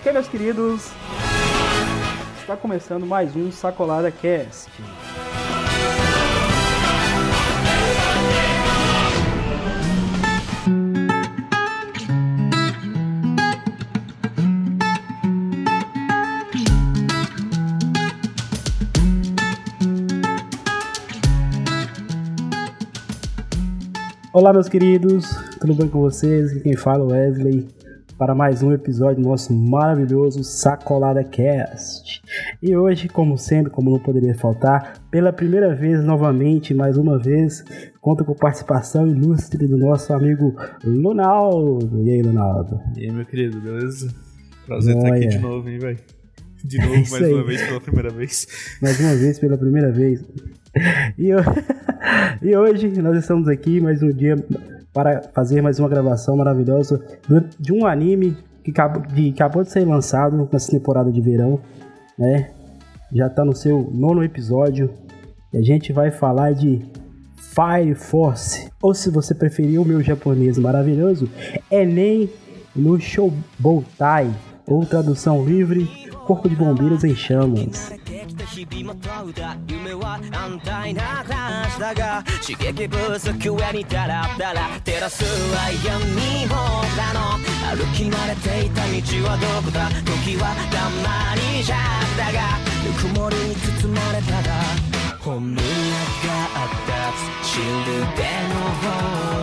[0.00, 0.90] Ok, meus queridos,
[2.40, 4.70] está começando mais um Sacolada Cast.
[24.38, 26.50] Olá, meus queridos, tudo bem com vocês?
[26.50, 27.66] Aqui Quem fala é o Wesley
[28.18, 32.20] para mais um episódio do nosso maravilhoso Sacolada Cast.
[32.62, 37.64] E hoje, como sempre, como não poderia faltar, pela primeira vez novamente, mais uma vez,
[37.98, 42.02] conta com participação ilustre do nosso amigo Lunaldo.
[42.04, 42.78] E aí, Lunaldo?
[42.94, 44.14] E aí, meu querido, beleza?
[44.66, 45.98] Prazer estar aqui de novo, hein, velho?
[46.62, 47.32] De novo, mais aí.
[47.32, 48.46] uma vez pela primeira vez.
[48.82, 50.22] Mais uma vez pela primeira vez.
[51.18, 51.38] E, eu...
[52.42, 54.36] e hoje nós estamos aqui mais um dia
[54.92, 57.02] para fazer mais uma gravação maravilhosa
[57.58, 61.60] de um anime que acabou de, acabou de ser lançado nessa temporada de verão,
[62.18, 62.50] né?
[63.12, 64.90] Já está no seu nono episódio.
[65.52, 66.84] E a gente vai falar de
[67.36, 71.28] Fire Force, ou se você preferir o meu japonês maravilhoso,
[71.70, 72.28] Enem
[72.74, 74.30] no Shoubotai,
[74.66, 75.88] ou tradução livre,
[76.26, 77.92] Corpo de Bombeiros em Chamas.
[78.44, 84.80] 日々も問うた夢は安泰な暮らしだが刺激不足上にダラダラ。
[84.84, 86.54] 照らすは闇も
[86.96, 87.38] だの。
[87.76, 88.90] 歩き慣れていた道
[89.28, 89.88] はどこだ？
[90.04, 91.78] 時はたまにじゃっ
[92.16, 92.38] たが
[92.84, 94.54] ぬくもりに包まれたら
[95.20, 96.96] 本音があった。
[97.42, 97.64] 土る
[98.14, 98.86] 手の方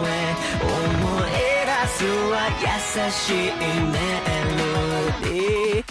[0.08, 0.10] へ。
[0.64, 0.70] 思
[1.28, 1.30] い
[1.66, 1.98] 出す
[2.32, 2.64] は優
[3.12, 3.52] しい
[3.92, 3.94] メ
[4.44, 4.62] ロ
[5.22, 5.83] ディー。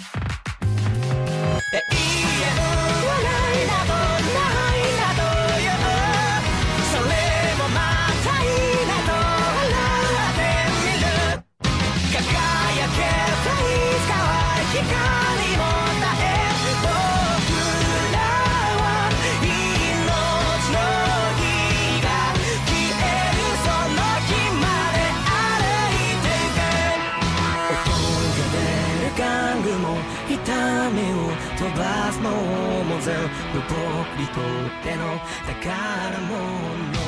[34.12, 34.44] 僕にとっ
[34.84, 37.08] ての宝物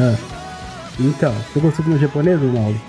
[0.00, 0.14] Ah.
[1.00, 2.80] Então, você gostou do meu japonês, Ronaldo?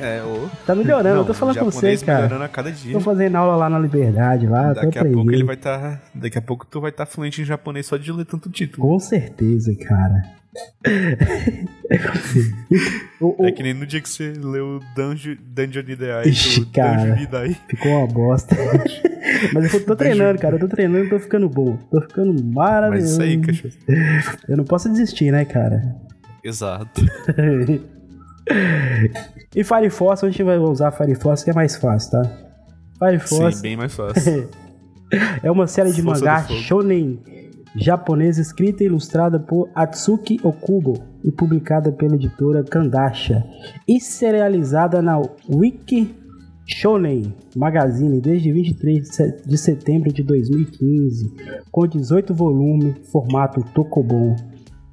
[0.00, 0.48] É, o...
[0.64, 2.22] Tá melhorando, não, eu tô falando com você, cara.
[2.22, 2.92] melhorando a cada dia.
[2.92, 4.72] Tô fazendo aula lá na Liberdade, lá.
[4.72, 5.78] Daqui a pouco ele vai estar.
[5.78, 8.48] Tá, daqui a pouco tu vai estar tá fluente em japonês só de ler tanto
[8.48, 8.88] título.
[8.88, 10.22] Com certeza, cara.
[13.21, 16.27] o, é que nem no dia que você leu Dungeon, Dungeon Ideais.
[16.27, 18.55] Ixi, cara, Dungeon ficou uma bosta.
[19.53, 20.55] Mas eu tô treinando, cara.
[20.55, 21.77] Eu tô treinando e tô ficando bom.
[21.91, 23.17] Tô ficando maravilhoso.
[23.17, 23.73] Mas isso aí, cachorro.
[24.47, 25.95] Eu não posso desistir, né, cara?
[26.43, 27.05] Exato.
[29.55, 32.23] e Fire Force, a gente vai usar Fire Force que é mais fácil, tá?
[32.99, 33.57] Fire Force.
[33.57, 34.49] Sim, bem mais fácil.
[35.43, 37.19] é uma série de Força mangá shonen
[37.77, 40.93] japonesa escrita e ilustrada por Atsuki Okubo
[41.23, 43.43] e publicada pela editora Kandasha
[43.87, 46.15] e serializada na Wiki
[46.65, 49.07] Shonen Magazine desde 23
[49.45, 51.33] de setembro de 2015,
[51.71, 54.35] com 18 volumes, formato Tokobon.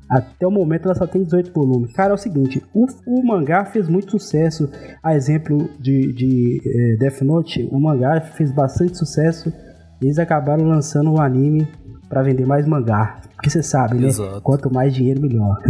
[0.09, 1.93] Até o momento ela só tem 18 volumes.
[1.95, 4.71] Cara, é o seguinte, o, o mangá fez muito sucesso,
[5.03, 9.51] a exemplo de, de é, Death Note, o mangá fez bastante sucesso
[10.05, 11.67] eles acabaram lançando o anime
[12.09, 13.21] para vender mais mangá.
[13.35, 14.09] Porque você sabe, né?
[14.09, 14.41] Exato.
[14.41, 15.61] Quanto mais dinheiro, melhor.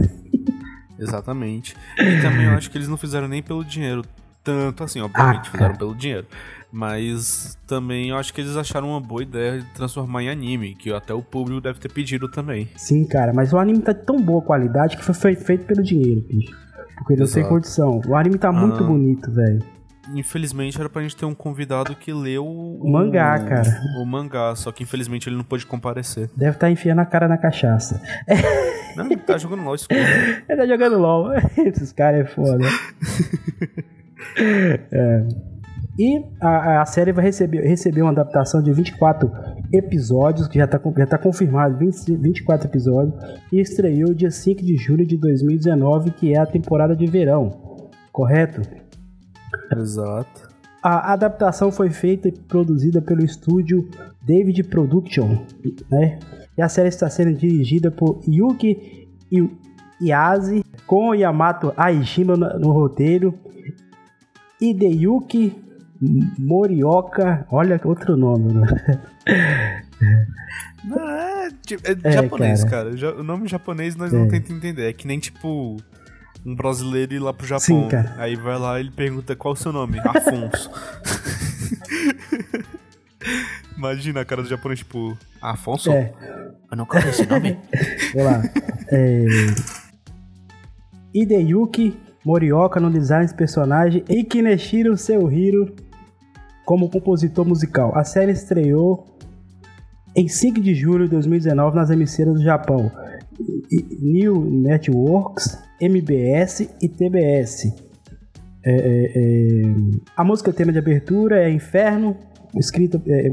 [0.99, 1.75] Exatamente.
[1.99, 4.03] E também eu acho que eles não fizeram nem pelo dinheiro.
[4.43, 6.27] Tanto assim, obviamente, ah, fizeram pelo dinheiro.
[6.71, 10.93] Mas também eu acho que eles acharam uma boa ideia de transformar em anime, que
[10.93, 12.69] até o público deve ter pedido também.
[12.77, 16.21] Sim, cara, mas o anime tá de tão boa qualidade que foi feito pelo dinheiro,
[16.29, 16.55] bicho.
[16.99, 18.01] Porque não tem condição.
[18.07, 18.53] O anime tá ah.
[18.53, 19.75] muito bonito, velho
[20.13, 23.81] infelizmente era pra gente ter um convidado que leu o, o mangá, cara.
[24.01, 26.29] O mangá, só que infelizmente ele não pôde comparecer.
[26.37, 28.01] Deve estar tá enfiando a cara na cachaça.
[28.97, 29.99] Não, ele tá jogando LOL, escuro.
[30.49, 31.33] ele tá jogando LOL.
[31.67, 32.65] Esses caras é foda.
[34.93, 35.27] é.
[35.99, 39.31] E a, a, série vai receber, receber uma adaptação de 24
[39.73, 43.15] episódios, que já está já tá confirmado, 20, 24 episódios,
[43.53, 47.91] e estreou dia 5 de julho de 2019, que é a temporada de verão.
[48.11, 48.63] Correto?
[49.73, 50.49] Exato.
[50.83, 53.89] A adaptação foi feita e produzida pelo estúdio
[54.23, 55.45] David Production,
[55.91, 56.19] né?
[56.57, 59.09] E a série está sendo dirigida por Yuki
[60.01, 63.35] Iase, com Yamato Aishima no, no roteiro,
[64.61, 65.57] Hideyuki
[66.39, 68.67] Morioka, olha outro nome, né?
[70.85, 71.35] Não, é
[71.67, 72.95] Tipo, é, é japonês, cara.
[72.95, 73.21] cara.
[73.21, 74.19] O nome japonês nós é.
[74.19, 74.89] não tentamos entender.
[74.89, 75.77] É que nem, tipo,
[76.45, 77.61] um brasileiro ir lá pro Japão.
[77.61, 78.15] Sim, cara.
[78.19, 79.99] Aí vai lá e ele pergunta qual é o seu nome?
[80.05, 80.71] Afonso.
[83.77, 85.91] Imagina a cara do japonês, tipo, Afonso?
[85.91, 86.13] É.
[86.71, 87.59] Eu não conheço esse nome.
[88.15, 88.43] Vamos lá.
[88.91, 89.27] É...
[91.13, 95.75] Hideyuki Morioka no design de personagem e Kineshiro Seuhiro
[96.65, 97.97] como compositor musical.
[97.97, 99.07] A série estreou
[100.17, 102.91] em 5 de julho de 2019 nas emissoras do Japão.
[104.01, 107.73] New Networks, MBS e TBS.
[108.65, 109.75] É, é, é...
[110.17, 112.17] A música tema de abertura é Inferno,
[112.55, 113.33] escrita, é,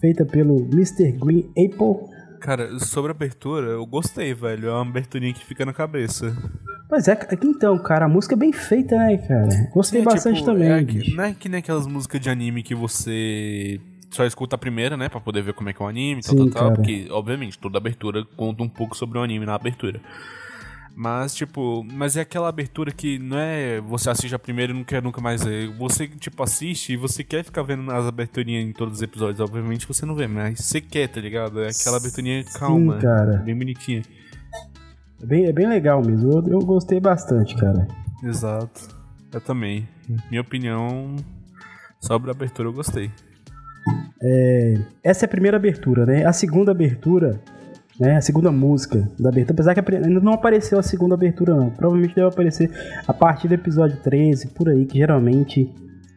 [0.00, 1.12] feita pelo Mr.
[1.12, 2.10] Green Apple.
[2.40, 4.68] Cara, sobre a abertura, eu gostei, velho.
[4.68, 6.36] É uma aberturinha que fica na cabeça.
[6.88, 9.48] Pois é, então, cara, a música é bem feita, né, cara?
[9.72, 10.70] Gostei Sim, bastante tipo, também.
[10.70, 13.80] É que, não é que nem aquelas músicas de anime que você
[14.10, 15.08] só escuta a primeira, né?
[15.08, 16.72] Pra poder ver como é que é o anime e tal, Sim, tal, tal.
[16.74, 20.00] Porque, obviamente, toda abertura conta um pouco sobre o anime na abertura.
[20.94, 24.84] Mas, tipo, mas é aquela abertura que não é você assiste a primeira e não
[24.84, 25.68] quer nunca mais ver.
[25.78, 29.40] Você, tipo, assiste e você quer ficar vendo as aberturinhas em todos os episódios.
[29.40, 31.62] Obviamente você não vê, mas você quer, tá ligado?
[31.62, 33.36] É aquela aberturinha calma, Sim, cara.
[33.38, 34.02] bem bonitinha.
[35.22, 36.30] É bem, é bem legal mesmo.
[36.30, 37.88] Eu, eu gostei bastante, cara.
[38.22, 38.88] Exato.
[39.32, 39.88] Eu também.
[40.30, 41.16] Minha opinião
[42.00, 43.10] sobre a abertura eu gostei.
[44.22, 46.24] É, essa é a primeira abertura, né?
[46.26, 47.40] A segunda abertura,
[47.98, 48.16] né?
[48.16, 51.70] A segunda música da abertura, apesar que ainda não apareceu a segunda abertura, não.
[51.70, 52.70] Provavelmente deve aparecer
[53.06, 55.70] a partir do episódio 13, por aí, que geralmente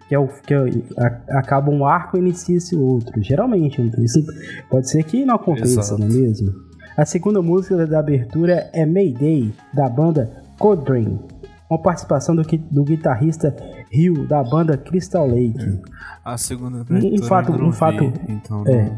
[0.07, 0.59] que é o que é,
[0.97, 3.21] a, acaba um arco e inicia esse outro.
[3.23, 4.23] Geralmente, então, isso
[4.69, 5.99] pode ser que não aconteça, Exato.
[5.99, 6.53] não é mesmo?
[6.95, 11.19] A segunda música da abertura é Mayday, da banda Codrain,
[11.67, 13.55] com participação do, do guitarrista
[13.91, 15.81] Rio, da banda Crystal Lake.
[16.23, 18.91] A segunda abertura um fato, um vi, fato, então é.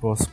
[0.00, 0.30] posso...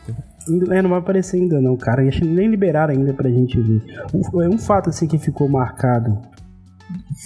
[0.72, 2.04] É, não vai aparecer ainda não, cara.
[2.24, 3.84] Nem liberaram ainda pra gente ver.
[4.14, 6.18] Um, é um fato assim que ficou marcado.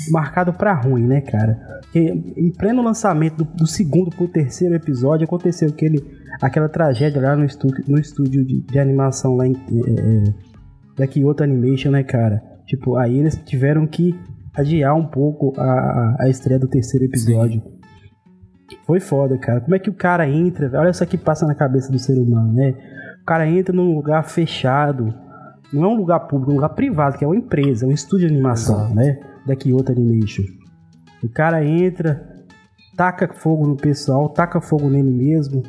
[0.10, 1.82] Marcado pra ruim, né, cara?
[1.92, 6.04] Que em pleno lançamento do, do segundo pro terceiro episódio aconteceu aquele,
[6.42, 9.54] aquela tragédia lá no estúdio, no estúdio de, de animação lá em.
[9.54, 10.52] É, é,
[10.98, 12.44] da Kyoto Animation, né, cara?
[12.66, 14.18] Tipo, aí eles tiveram que
[14.54, 17.62] adiar um pouco a, a estreia do terceiro episódio.
[17.62, 17.82] Sim.
[18.86, 19.62] Foi foda, cara.
[19.62, 20.70] Como é que o cara entra?
[20.80, 22.74] Olha só que passa na cabeça do ser humano, né?
[23.22, 25.14] O cara entra num lugar fechado.
[25.72, 27.92] Não é um lugar público, é um lugar privado, que é uma empresa, é um
[27.92, 28.96] estúdio de animação, Exato.
[28.96, 29.20] né?
[29.46, 30.44] Daqui outra animation.
[31.24, 32.36] O cara entra,
[32.96, 35.64] taca fogo no pessoal, taca fogo nele mesmo.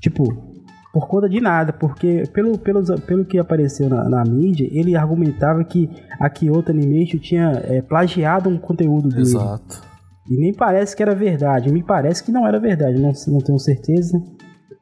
[0.00, 0.52] Tipo,
[0.92, 5.64] por conta de nada, porque pelo, pelo, pelo que apareceu na, na mídia, ele argumentava
[5.64, 5.88] que
[6.20, 9.22] a Kyoto Animation tinha é, plagiado um conteúdo dele.
[9.22, 9.82] Exato.
[10.28, 11.72] E nem parece que era verdade.
[11.72, 14.22] Me parece que não era verdade, não, não tenho certeza.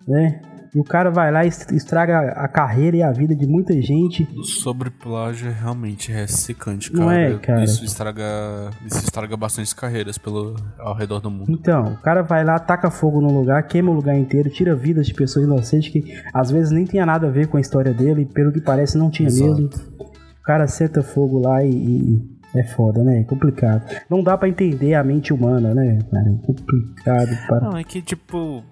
[0.09, 0.41] Né?
[0.75, 4.29] E o cara vai lá e estraga a carreira e a vida de muita gente.
[4.45, 7.05] Sobre plágio realmente é secante, cara.
[7.05, 7.65] Não é, cara.
[7.65, 11.51] Isso estraga, isso estraga bastante carreiras pelo, ao redor do mundo.
[11.51, 15.07] Então, o cara vai lá, taca fogo no lugar, queima o lugar inteiro, tira vidas
[15.07, 18.25] de pessoas inocentes que às vezes nem tinha nada a ver com a história dele,
[18.25, 19.51] pelo que parece não tinha Exato.
[19.51, 19.71] mesmo.
[19.99, 23.21] O cara seta fogo lá e, e é foda, né?
[23.21, 23.85] É complicado.
[24.09, 26.29] Não dá para entender a mente humana, né, cara?
[26.29, 27.47] É complicado.
[27.49, 27.61] Para...
[27.61, 28.65] Não, é que, tipo,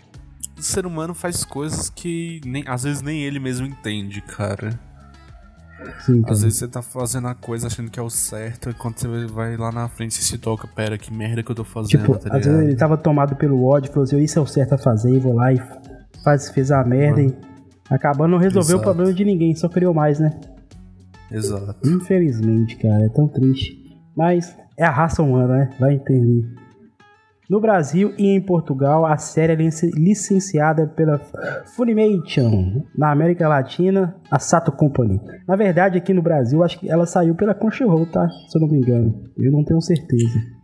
[0.59, 4.79] o ser humano faz coisas que nem, às vezes nem ele mesmo entende, cara.
[6.05, 8.99] Sim, Às vezes você tá fazendo a coisa achando que é o certo, e quando
[8.99, 12.01] você vai lá na frente você se toca, pera, que merda que eu tô fazendo,
[12.01, 14.75] tipo, tá às vezes ele tava tomado pelo ódio, falou assim, isso é o certo
[14.75, 15.63] a fazer, e vou lá e
[16.25, 17.37] faz, fez a merda Mano.
[17.91, 18.81] e acabando não resolveu Exato.
[18.81, 20.37] o problema de ninguém, só criou mais, né?
[21.31, 21.89] Exato.
[21.89, 23.79] Infelizmente, cara, é tão triste.
[24.17, 25.71] Mas é a raça humana, né?
[25.79, 26.45] Vai entender.
[27.49, 29.57] No Brasil e em Portugal, a série é
[29.95, 31.19] licenciada pela
[31.75, 32.85] Funimation.
[32.95, 35.19] Na América Latina, a Sato Company.
[35.47, 38.29] Na verdade, aqui no Brasil, acho que ela saiu pela Crunchyroll, tá?
[38.49, 39.15] Se eu não me engano.
[39.39, 40.58] Eu não tenho certeza.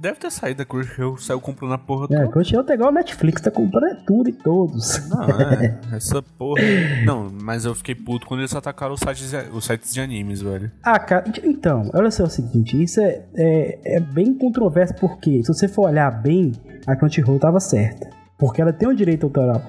[0.00, 2.22] Deve ter saído da Crunchyroll, saiu comprando a porra toda.
[2.22, 5.06] É, Crunchyroll tá igual a Netflix, tá comprando tudo e todos.
[5.10, 6.62] Não, é, essa porra...
[7.04, 10.40] Não, mas eu fiquei puto quando eles atacaram os sites, de, os sites de animes,
[10.40, 10.72] velho.
[10.82, 15.52] Ah, cara, então, olha só o seguinte, isso é, é, é bem controverso porque, se
[15.52, 16.52] você for olhar bem,
[16.86, 18.08] a Crunchyroll tava certa.
[18.38, 19.60] Porque ela tem o um direito autoral.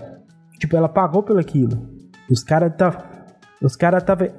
[0.58, 1.90] Tipo, ela pagou pelo aquilo.
[2.30, 3.06] Os caras tá...
[3.62, 4.32] Os caras tava...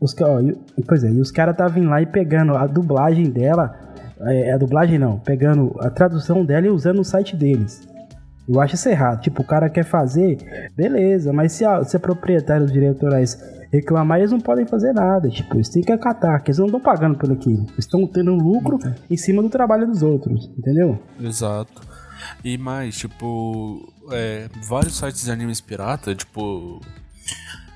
[0.00, 0.38] Os, ó,
[0.86, 3.87] pois é, e os caras estavam lá e pegando a dublagem dela
[4.22, 7.86] é, a dublagem não, pegando a tradução dela e usando o site deles.
[8.48, 9.20] Eu acho isso errado.
[9.20, 10.38] Tipo, o cara quer fazer,
[10.74, 13.38] beleza, mas se a, se a proprietária dos direitos autorais
[13.70, 15.28] reclamar, eles não podem fazer nada.
[15.28, 17.64] Tipo, eles têm que acatar, que eles não estão pagando pelo aquilo.
[17.64, 18.78] Eles estão tendo lucro
[19.10, 20.98] em cima do trabalho dos outros, entendeu?
[21.20, 21.82] Exato.
[22.42, 26.80] E mais, tipo, é, vários sites de animes pirata, tipo,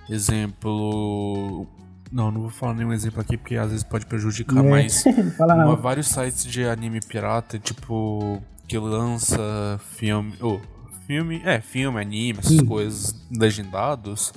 [0.08, 1.66] Exemplo.
[2.12, 4.68] Não, não vou falar nenhum exemplo aqui porque às vezes pode prejudicar, É.
[4.70, 5.02] mas
[5.38, 5.76] Fala não.
[5.76, 10.34] vários sites de anime pirata, tipo, que lança filme.
[10.40, 10.60] Oh,
[11.06, 11.40] filme.
[11.44, 12.64] É, filme, anime, essas Sim.
[12.66, 14.32] coisas legendados.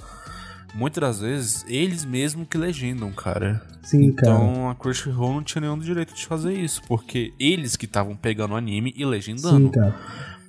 [0.73, 3.61] Muitas das vezes, eles mesmos que legendam, cara.
[3.83, 4.33] Sim, cara.
[4.33, 8.53] Então a Crunchyroll não tinha nenhum direito de fazer isso, porque eles que estavam pegando
[8.53, 9.67] o anime e legendando.
[9.67, 9.95] Sim, cara.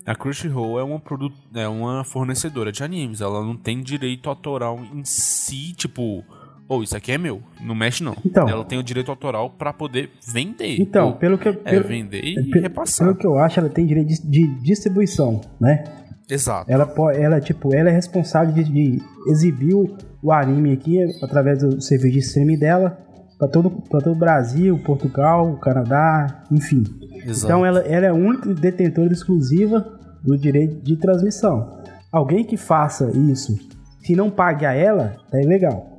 [0.05, 4.81] A Crunchyroll é uma, produ é uma fornecedora de animes, ela não tem direito autoral
[4.95, 6.25] em si, tipo,
[6.69, 8.15] ou isso aqui é meu, não mexe não.
[8.25, 8.49] Então.
[8.49, 10.81] ela tem o direito autoral pra poder vender.
[10.81, 11.53] Então, Ou, pelo que eu.
[11.65, 13.07] é Pelo, vender e pe- repassar.
[13.07, 15.85] pelo que eu acho, ela tem direito de, de distribuição, né?
[16.29, 16.71] Exato.
[16.71, 21.81] Ela, ela, tipo, ela é responsável de, de exibir o, o anime aqui através do
[21.81, 22.99] serviço de streaming dela
[23.39, 26.83] para todo, pra todo o Brasil, Portugal, Canadá, enfim.
[27.25, 27.45] Exato.
[27.47, 29.87] Então ela, ela é a única detentora exclusiva
[30.25, 31.81] do direito de transmissão.
[32.11, 33.55] Alguém que faça isso,
[34.01, 35.96] se não pague a ela, é ilegal.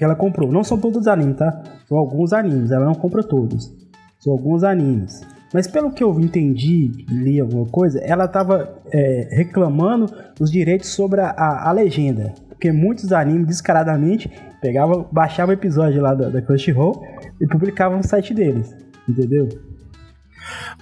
[0.00, 0.50] Que ela comprou.
[0.50, 1.62] Não são todos os animes, tá?
[1.86, 3.70] São alguns animes, ela não compra todos.
[4.18, 5.20] São alguns animes.
[5.52, 10.06] Mas pelo que eu entendi, li alguma coisa, ela tava é, reclamando
[10.40, 12.32] os direitos sobre a, a- legenda.
[12.48, 14.30] Porque muitos animes, descaradamente,
[14.62, 17.04] pegavam, baixavam o episódio lá da, da Crunchyroll
[17.38, 18.74] e publicavam no site deles.
[19.06, 19.48] Entendeu?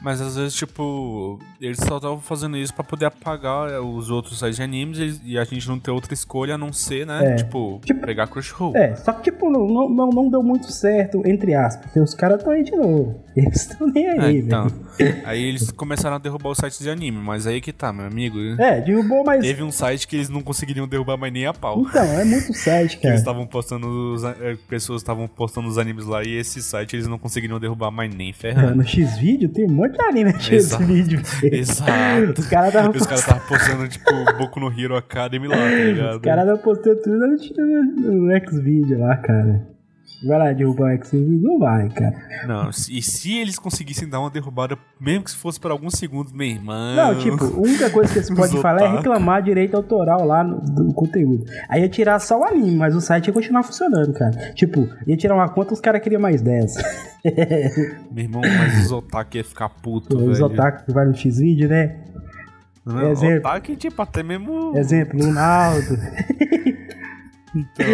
[0.03, 4.38] Mas às vezes, tipo, eles só estavam fazendo isso pra poder apagar é, os outros
[4.38, 7.33] sites de animes e- a gente não ter outra escolha a não ser, né?
[7.33, 7.35] É.
[7.37, 8.77] Tipo, Tipo- pegar Crunchyroll.
[8.77, 11.87] É, só que, tipo, não, não, não- deu muito certo, entre aspas.
[11.87, 13.25] Porque os caras estão aí de novo.
[13.37, 14.67] Eles estão nem É, aí, então.
[14.99, 15.23] velho.
[15.25, 18.37] Aí eles começaram a derrubar os sites de anime, mas aí que tá, meu amigo.
[18.61, 19.41] É, derrubou, mas.
[19.43, 21.81] Teve um site que eles não conseguiriam derrubar mais nem a pau.
[21.88, 23.15] Então, é muito site, Que cara.
[23.15, 27.07] eles estavam postando, os, eh, pessoas estavam postando os animes lá e esse site eles
[27.07, 28.77] não conseguiriam derrubar mais nem É, ferrando.
[28.77, 28.83] no
[29.49, 30.83] X-Vídeo tem um monte de anime no Exato.
[30.85, 31.21] X-Vídeo.
[31.52, 32.40] Exato.
[32.40, 36.17] Os caras estavam Os caras estavam postando, tipo, Boku no Hero Academy lá, tá ligado?
[36.17, 39.77] Os caras estavam postando tudo no, no X-Vídeo lá, cara.
[40.26, 41.40] Vai lá derrubar o X-Vídeo?
[41.40, 42.14] Não vai, cara.
[42.46, 46.32] Não, e se eles conseguissem dar uma derrubada, mesmo que se fosse por alguns segundos,
[46.32, 46.96] meu irmão.
[46.96, 50.42] Não, tipo, a única coisa que você pode Os falar é reclamar direito autoral lá
[50.42, 51.44] no, do conteúdo.
[51.68, 54.52] Aí ia tirar só o anime, mas o site ia continuar funcionando, cara.
[54.54, 56.75] Tipo, ia tirar uma conta, os caras queriam mais 10.
[58.10, 60.46] Meu irmão, mas os otaku ia ficar puto, Os velho.
[60.46, 61.96] otaku que vai no X-Vídeo, né?
[62.84, 63.38] Não, Exemplo.
[63.38, 64.76] Otaku, tipo, até mesmo.
[64.76, 65.96] Exemplo, Ronaldo.
[67.55, 67.87] Então,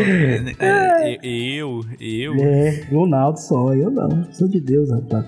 [0.59, 4.33] é, é, eu, eu, é, Ronaldo só, eu não.
[4.33, 5.27] Sou de Deus, rapaz.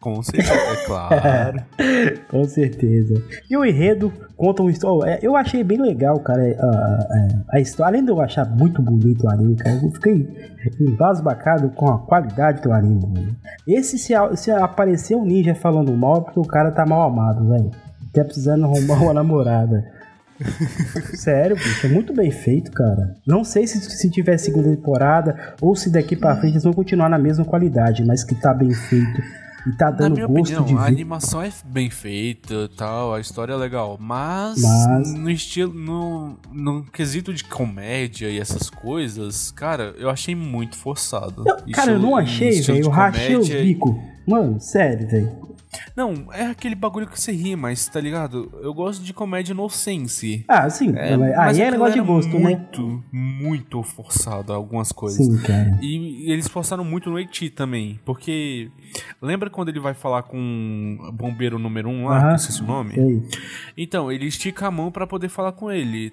[0.00, 1.62] com certeza, é claro.
[2.28, 3.22] Com certeza.
[3.48, 5.18] E o enredo conta uma história.
[5.22, 7.90] Eu achei bem legal, cara, a, a, a história.
[7.90, 10.28] Além de eu achar muito bonito o anime, cara, eu fiquei
[10.80, 13.00] embasbacado com a qualidade do anime.
[13.14, 13.36] velho.
[13.66, 17.48] Esse, se, se aparecer um ninja falando mal, é porque o cara tá mal amado,
[17.48, 17.70] velho.
[18.12, 19.84] Tá precisando arrumar uma namorada.
[21.14, 23.14] Sério, bicho, é muito bem feito, cara.
[23.26, 27.08] Não sei se, se tiver segunda temporada ou se daqui pra frente eles vão continuar
[27.08, 29.22] na mesma qualidade, mas que tá bem feito
[29.64, 30.86] e tá Na dando minha gosto opinião, de a ver.
[30.88, 36.82] animação é bem feita tal, a história é legal, mas, Mas- no estilo, no, no
[36.86, 41.44] quesito de comédia e essas coisas, cara, eu achei muito forçado.
[41.46, 42.84] Eu- cara, eu não achei, velho.
[42.86, 43.94] Eu rachei comédia- bicos.
[44.26, 45.30] Mano, sério, velho.
[45.96, 48.50] Não, é aquele bagulho que você ri, mas tá ligado?
[48.62, 50.44] Eu gosto de comédia no sense.
[50.48, 50.92] Ah, sim.
[50.96, 52.38] É, mas- mas aí é aquilo negócio de gosto, né?
[52.40, 55.24] muito, muito forçado algumas coisas.
[55.24, 55.78] Sim, cara.
[55.80, 58.70] E, e eles forçaram muito no Eti também, porque
[59.20, 62.26] lembra quando ele vai falar com o bombeiro número 1 um lá, Aham.
[62.26, 62.94] que eu esqueci o nome?
[62.94, 63.22] Sei.
[63.76, 66.12] Então, ele estica a mão pra poder falar com ele.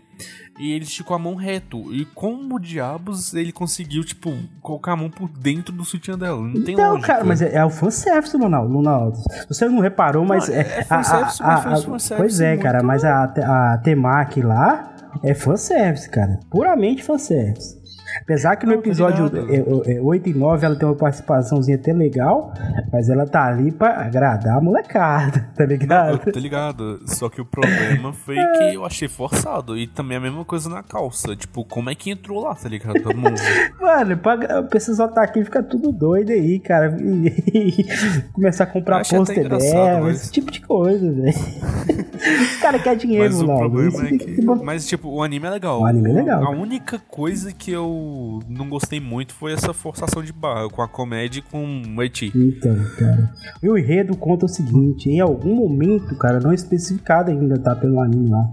[0.60, 1.94] E ele esticou a mão reto.
[1.94, 6.42] E como diabos ele conseguiu, tipo, colocar a mão por dentro do sutiã dela?
[6.42, 7.08] Não tem Então, lógica.
[7.14, 8.74] cara, mas é, é o fanservice, Ronaldo.
[8.74, 9.18] Ronaldo.
[9.48, 10.48] Você não reparou, mas.
[10.50, 13.78] Não, é, é fanservice, a- mas a- a- fanservice Pois é, cara, mas a, a
[13.78, 14.94] Temaki lá
[15.24, 16.40] é fanservice, cara.
[16.52, 17.79] Puramente fanservice.
[18.22, 19.30] Apesar que no Não, episódio
[19.88, 22.54] é, é, 8 e 9 ela tem uma participaçãozinha até legal,
[22.92, 26.32] mas ela tá ali pra agradar a molecada, tá ligado?
[26.32, 27.00] Tô ligado.
[27.06, 29.78] Só que o problema foi que eu achei forçado.
[29.78, 31.36] E também a mesma coisa na calça.
[31.36, 33.02] Tipo, como é que entrou lá, tá ligado?
[33.02, 33.40] Todo mundo.
[33.80, 36.98] Mano, pra, pra esses otaquinhos fica tudo doido aí, cara.
[37.00, 37.86] E,
[38.34, 41.34] começar a comprar pôster dela, mas- esse tipo de coisa, velho.
[42.42, 43.70] Os caras querem dinheiro, Mas o Ronaldo.
[43.70, 44.42] problema Isso é que.
[44.46, 45.82] botar- Mas, tipo, o anime é legal.
[45.82, 46.44] O anime é legal.
[46.44, 47.99] A única coisa que eu
[48.48, 52.32] não gostei muito foi essa forçação de barra com a comédia e com o Eti.
[52.36, 53.34] Então, cara.
[53.62, 57.76] E o enredo conta o seguinte: em algum momento, cara, não especificado ainda, tá?
[57.76, 58.44] Pelo anime lá.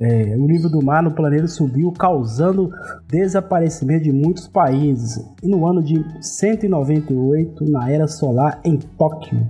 [0.00, 2.70] é, o nível do mar no planeta subiu, causando
[3.08, 5.18] desaparecimento de muitos países.
[5.42, 9.46] E no ano de 198, na era solar, em Tóquio,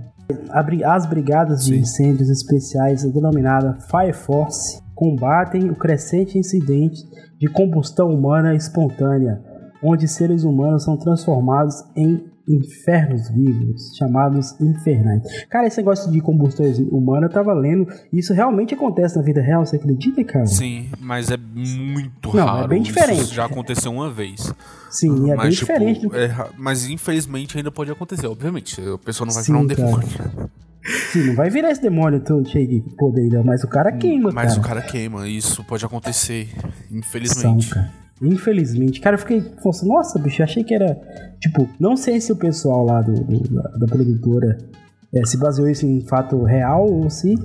[0.85, 1.79] as brigadas de Sim.
[1.81, 7.03] incêndios especiais, denominada Fire Force, combatem o crescente incidente
[7.39, 9.39] de combustão humana espontânea,
[9.81, 15.21] onde seres humanos são transformados em infernos vivos, chamados infernais.
[15.49, 19.63] Cara, esse negócio de combustão humana, eu tava lendo, isso realmente acontece na vida real,
[19.65, 20.47] você acredita, cara?
[20.47, 22.65] Sim, mas é muito Não, raro.
[22.65, 23.21] é bem diferente.
[23.21, 24.51] Isso já aconteceu uma vez.
[24.89, 26.15] Sim, é mas, bem tipo, diferente.
[26.15, 28.81] É, mas infelizmente ainda pode acontecer, obviamente.
[28.81, 30.07] A pessoa não vai Sim, virar um demônio.
[31.11, 34.51] Sim, não vai virar esse demônio todo cheio de poder, mas o cara queima, Mas
[34.51, 34.59] cara.
[34.59, 36.47] o cara queima, isso pode acontecer,
[36.89, 37.67] infelizmente.
[37.67, 37.85] São,
[38.21, 38.99] Infelizmente.
[38.99, 39.43] Cara, eu fiquei
[39.83, 40.99] nossa, bicho, eu achei que era.
[41.39, 44.57] Tipo, não sei se o pessoal lá do, do da, da, produtora
[45.13, 47.35] é, se baseou isso em fato real ou se.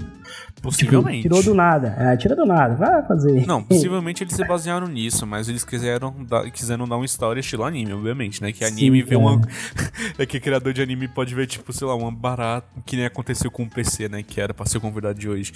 [0.63, 1.23] Possivelmente.
[1.23, 1.97] Tipo, tirou do nada.
[1.99, 3.45] É, tira do nada, vai fazer.
[3.47, 7.65] Não, possivelmente eles se basearam nisso, mas eles quiseram dar, quiseram dar uma história estilo
[7.65, 8.53] anime, obviamente, né?
[8.53, 9.41] Que anime Sim, vê uma.
[10.17, 13.51] é que criador de anime pode ver, tipo, sei lá, uma barata, que nem aconteceu
[13.51, 14.23] com o PC, né?
[14.23, 15.53] Que era pra ser convidado de hoje.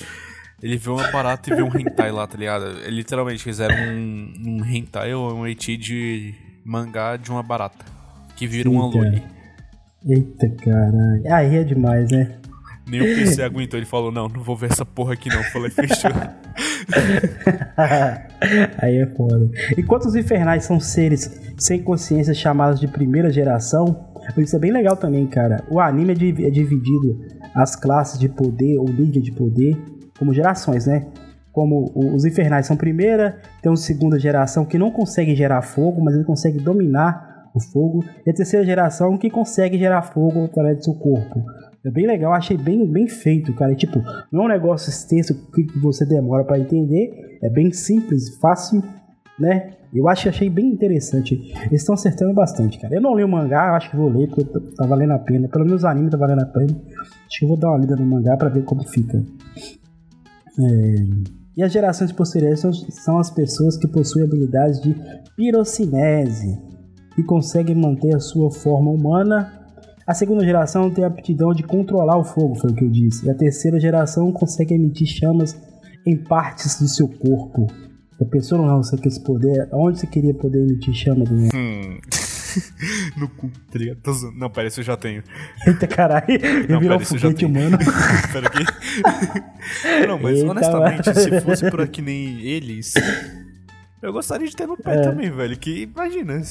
[0.61, 2.65] Ele viu uma barata e viu um hentai lá, tá ligado?
[2.89, 6.35] Literalmente fizeram um, um hentai ou um eti de
[6.65, 7.85] mangá de uma barata.
[8.35, 9.23] Que vira Sim, uma loli.
[10.09, 11.23] Eita caralho.
[11.33, 12.39] Aí é demais, né?
[12.89, 15.43] Nem o PC aguentou, ele falou, não, não vou ver essa porra aqui não.
[15.45, 16.11] Falei, fechou.
[18.79, 19.51] Aí é foda.
[19.77, 24.07] Enquanto os infernais são seres sem consciência chamados de primeira geração,
[24.39, 25.65] isso é bem legal também, cara.
[25.69, 27.21] O anime é, é dividido
[27.55, 29.77] as classes de poder, ou nível de poder,
[30.19, 31.07] como gerações, né?
[31.53, 36.15] Como os infernais são primeira, tem uma segunda geração que não consegue gerar fogo, mas
[36.15, 40.85] ele consegue dominar o fogo, e a terceira geração que consegue gerar fogo através do
[40.85, 41.43] seu corpo.
[41.87, 43.73] É bem legal, achei bem, bem feito, cara.
[43.73, 44.03] E, tipo,
[44.33, 48.83] não é um negócio extenso que você demora para entender, é bem simples, fácil,
[49.39, 49.71] né?
[49.95, 51.35] Eu acho achei bem interessante.
[51.67, 52.93] Eles estão acertando bastante, cara.
[52.93, 55.47] Eu não li o mangá, acho que vou ler, porque tá valendo a pena.
[55.49, 56.77] Pelo menos o anime tá valendo a pena.
[57.27, 59.25] Acho que eu vou dar uma lida no mangá para ver como fica.
[60.59, 60.95] É,
[61.57, 64.95] e as gerações posteriores são, as pessoas que possuem habilidades de
[65.37, 66.59] pirocinese
[67.17, 69.66] e conseguem manter a sua forma humana.
[70.07, 73.27] A segunda geração tem a aptidão de controlar o fogo, foi o que eu disse.
[73.27, 75.61] E a terceira geração consegue emitir chamas
[76.07, 77.67] em partes do seu corpo.
[78.21, 79.69] A pessoa não, você quer esse poder?
[79.73, 81.29] Onde você queria poder emitir chamas?
[81.31, 81.99] Hum.
[83.19, 83.99] no cu, tá ligado?
[84.37, 85.25] Não, pera, isso eu já tenho.
[85.67, 86.27] Eita caralho,
[86.69, 87.77] eu virou um foguete humano.
[88.33, 88.65] pera aqui.
[90.07, 91.21] Não, mas Eita, honestamente, mano.
[91.21, 92.95] se fosse por aqui nem eles,
[94.01, 95.03] eu gostaria de ter no pé é.
[95.03, 95.59] também, velho.
[95.59, 96.43] Que imagina.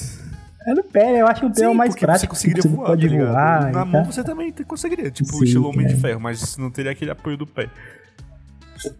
[0.66, 2.34] É no pé, eu acho que o pé Sim, é o mais prático.
[2.34, 3.72] Você conseguiria você voar, pode tá voar.
[3.72, 7.12] Na mão você também conseguiria, tipo, Sim, estilo Homem de Ferro, mas não teria aquele
[7.12, 7.68] apoio do pé.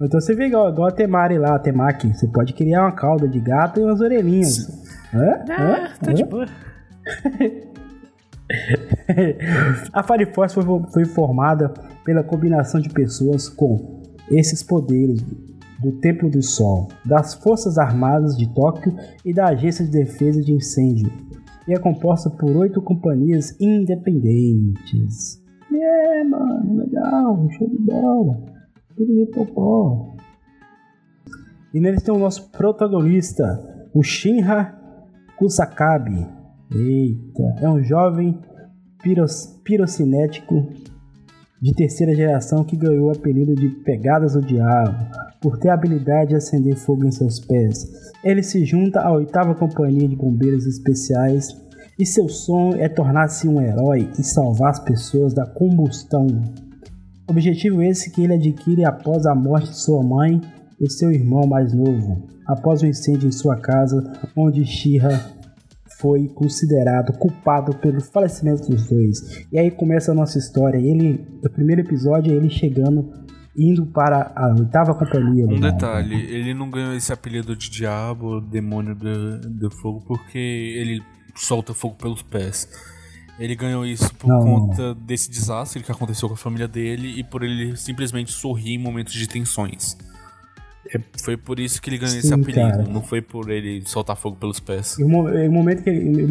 [0.00, 2.08] Então você vê igual, igual a Temari lá, a Temaki.
[2.08, 4.68] Você pode criar uma cauda de gato e umas orelhinhas.
[5.12, 5.44] Hã?
[5.50, 5.90] Ah, Hã?
[6.04, 6.14] tá Hã?
[6.14, 6.46] de boa.
[9.92, 11.74] a Fire Force foi, foi formada
[12.04, 15.20] pela combinação de pessoas com esses poderes
[15.80, 20.52] do Templo do Sol, das Forças Armadas de Tóquio e da Agência de Defesa de
[20.52, 21.10] Incêndio,
[21.66, 25.42] e é composta por oito companhias independentes.
[25.72, 28.40] É, mano, legal, show de bola.
[31.74, 33.44] E neles tem o nosso protagonista,
[33.92, 34.74] o Shinra
[35.36, 36.26] Kusakabe,
[36.74, 38.40] Eita, é um jovem
[39.02, 40.68] piros, pirocinético
[41.60, 46.30] de terceira geração que ganhou o apelido de Pegadas do Diabo por ter a habilidade
[46.30, 47.88] de acender fogo em seus pés.
[48.24, 51.56] Ele se junta à oitava companhia de bombeiros especiais
[51.96, 56.26] e seu sonho é tornar-se um herói e salvar as pessoas da combustão.
[57.28, 60.40] Objetivo esse que ele adquire após a morte de sua mãe
[60.80, 64.02] e seu irmão mais novo, após o incêndio em sua casa,
[64.36, 65.36] onde Shira
[66.00, 69.46] foi considerado culpado pelo falecimento dos dois.
[69.52, 70.76] E aí começa a nossa história.
[70.76, 73.25] Ele, o primeiro episódio ele chegando,
[73.56, 75.46] indo para a oitava companhia.
[75.46, 81.02] Um detalhe, ele não ganhou esse apelido de diabo, demônio do, do fogo, porque ele
[81.34, 82.68] solta fogo pelos pés.
[83.38, 84.94] Ele ganhou isso por não, conta não.
[84.94, 89.12] desse desastre que aconteceu com a família dele e por ele simplesmente sorrir em momentos
[89.12, 89.96] de tensões.
[90.94, 92.82] É, foi por isso que ele ganhou Sim, esse apelido, cara.
[92.84, 94.98] não foi por ele soltar fogo pelos pés.
[94.98, 96.26] E o, momento que ele.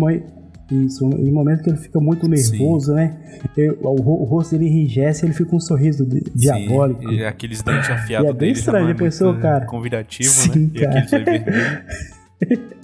[0.71, 2.95] Isso, em momento que ele fica muito nervoso, Sim.
[2.95, 3.17] né?
[3.82, 7.12] o, o, rosto dele enrijece ele fica com um sorriso de, diabólico.
[7.12, 9.65] E aqueles dentes afiados e é bem estranho, a pessoa, cara.
[9.65, 10.80] Convidativo, Sim, né?
[10.80, 10.95] Cara.
[10.95, 11.84] E aquele vermelho.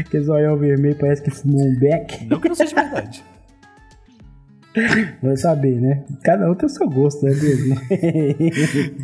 [0.00, 2.26] aquele zoião vermelho parece que fumou um beck.
[2.26, 3.24] Não que não seja verdade.
[5.22, 6.04] Vai saber, né?
[6.22, 7.80] Cada um tem o seu gosto, né mesmo?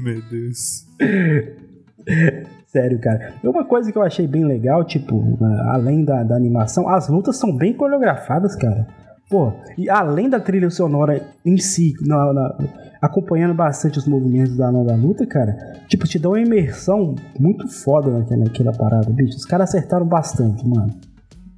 [0.03, 0.87] Meu Deus.
[2.73, 3.35] Sério, cara.
[3.45, 7.55] Uma coisa que eu achei bem legal, tipo, além da, da animação, as lutas são
[7.55, 8.87] bem coreografadas, cara.
[9.29, 12.59] Pô, e além da trilha sonora em si, na, na,
[13.01, 15.55] acompanhando bastante os movimentos da nova luta, cara,
[15.87, 19.37] tipo, te dá uma imersão muito foda naquela, naquela parada, bicho.
[19.37, 20.95] Os caras acertaram bastante, mano.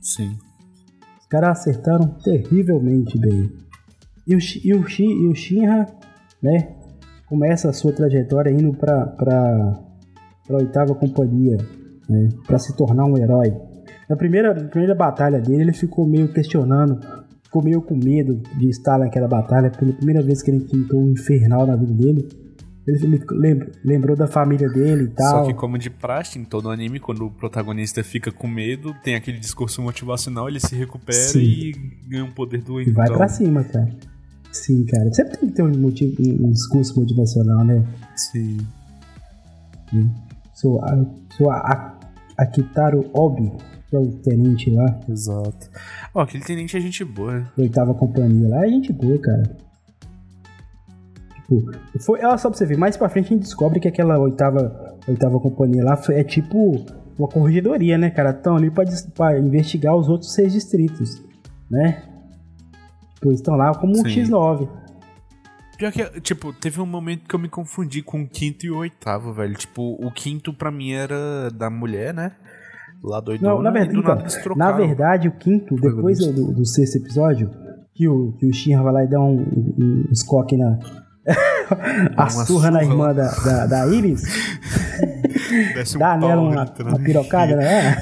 [0.00, 0.36] Sim.
[1.20, 3.52] Os caras acertaram terrivelmente bem.
[4.26, 5.86] E o, e o, e o Shinra,
[6.42, 6.70] né,
[7.28, 9.78] começa a sua trajetória indo pra, pra,
[10.46, 11.58] pra oitava companhia,
[12.08, 13.54] né, pra se tornar um herói.
[14.08, 17.00] Na primeira, na primeira batalha dele, ele ficou meio questionando,
[17.42, 21.10] ficou meio com medo de estar naquela batalha, pela primeira vez que ele enfrentou um
[21.10, 22.28] infernal na vida dele.
[22.86, 23.18] Ele,
[23.82, 25.38] lembrou da família dele e tal.
[25.38, 29.14] Só que, como de praxe em todo anime, quando o protagonista fica com medo, tem
[29.14, 31.40] aquele discurso motivacional, ele se recupera Sim.
[31.40, 31.72] e
[32.06, 33.88] ganha um poder do E vai pra cima, cara.
[34.52, 35.10] Sim, cara.
[35.14, 37.82] Sempre tem que ter um, motivo, um discurso motivacional, né?
[38.14, 38.58] Sim.
[39.90, 40.10] Sim.
[40.54, 41.04] Sou a,
[41.36, 41.98] sou a, a,
[42.38, 43.52] a Kitaro Obi,
[43.88, 45.00] que é o tenente lá.
[45.08, 45.70] Exato.
[46.14, 47.40] Ó, oh, aquele tenente é gente boa.
[47.40, 47.46] Né?
[47.58, 49.56] Oitava companhia lá é gente boa, cara.
[51.34, 54.18] Tipo, foi, ela só pra você ver, mais pra frente a gente descobre que aquela
[54.18, 56.84] oitava, oitava companhia lá é tipo
[57.18, 58.30] uma corregedoria, né, cara?
[58.30, 61.22] Estão ali pra, pra investigar os outros seis distritos,
[61.70, 62.02] né?
[63.14, 64.68] Tipo, estão lá como um X9.
[65.76, 68.76] Pior que, tipo, teve um momento que eu me confundi com o quinto e o
[68.78, 69.54] oitavo, velho.
[69.54, 72.32] Tipo, o quinto pra mim era da mulher, né?
[73.02, 77.50] Lá do Não, na verdade, então, na verdade, o quinto, depois do, do, sexto episódio,
[77.94, 80.78] que o, que o Shinra vai lá e dá um, um, um escoque na.
[82.16, 84.22] a surra, surra, na irmã da, da, da Iris.
[85.94, 87.96] Um dá nela uma, uma pirocada, né?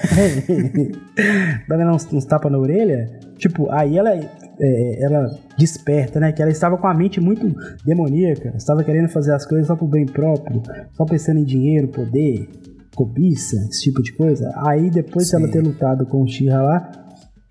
[1.68, 3.06] dá nela uns, uns tapas na orelha.
[3.36, 4.10] Tipo, aí ela
[4.60, 6.32] é, ela desperta, né?
[6.32, 9.86] Que ela estava com a mente muito demoníaca, estava querendo fazer as coisas só pro
[9.86, 10.62] bem próprio,
[10.92, 12.48] só pensando em dinheiro, poder,
[12.94, 14.52] cobiça, esse tipo de coisa.
[14.56, 15.36] Aí depois Sim.
[15.36, 16.90] de ela ter lutado com o Shira lá,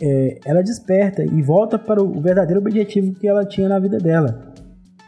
[0.01, 4.53] é, ela desperta e volta para o verdadeiro objetivo que ela tinha na vida dela,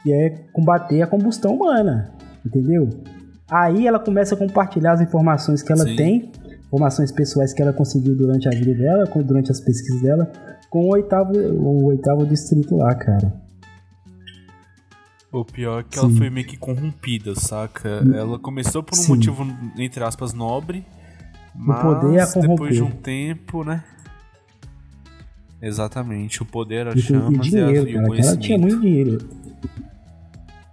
[0.03, 2.11] que é combater a combustão humana,
[2.45, 2.89] entendeu?
[3.49, 5.95] Aí ela começa a compartilhar as informações que ela Sim.
[5.95, 6.31] tem,
[6.65, 10.31] informações pessoais que ela conseguiu durante a vida dela, durante as pesquisas dela,
[10.73, 13.31] com o oitavo, o oitavo distrito lá, cara.
[15.31, 16.05] O pior é que Sim.
[16.07, 18.01] ela foi meio que corrompida, saca?
[18.03, 18.15] Hum.
[18.15, 19.13] Ela começou por um Sim.
[19.13, 20.83] motivo, entre aspas, nobre.
[21.53, 23.83] Mas o poder é depois de um tempo, né?
[25.61, 28.27] Exatamente, o poder, as chamas e, dinheiro, e, a, e o conhecimento.
[28.29, 29.29] Ela tinha muito dinheiro.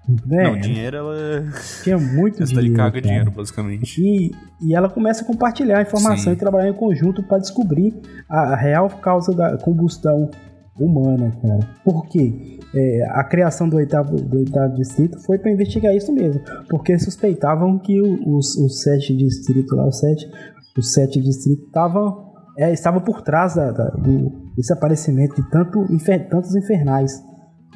[0.08, 1.44] É, não, dinheiro ela.
[1.82, 2.68] Tinha muito dinheiro.
[2.68, 3.00] Ela caga cara.
[3.00, 4.00] dinheiro, basicamente.
[4.00, 4.30] E,
[4.62, 6.32] e ela começa a compartilhar a informação Sim.
[6.32, 7.94] e trabalhar em conjunto para descobrir
[8.28, 10.30] a, real causa da combustão
[10.78, 11.60] humana, cara.
[11.84, 12.58] Por quê?
[12.74, 17.78] É, a criação do oitavo, do oitavo distrito foi para investigar isso mesmo, porque suspeitavam
[17.78, 20.30] que os, os sete distritos lá, os sete,
[20.78, 25.86] os sete distritos estavam é, estavam por trás da, da, do, desse aparecimento de tanto,
[25.90, 27.22] infer, tantos infernais.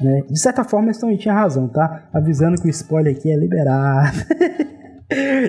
[0.01, 0.23] Né?
[0.29, 2.07] De certa forma, eles tinha razão, tá?
[2.13, 4.17] Avisando que o spoiler aqui é liberado.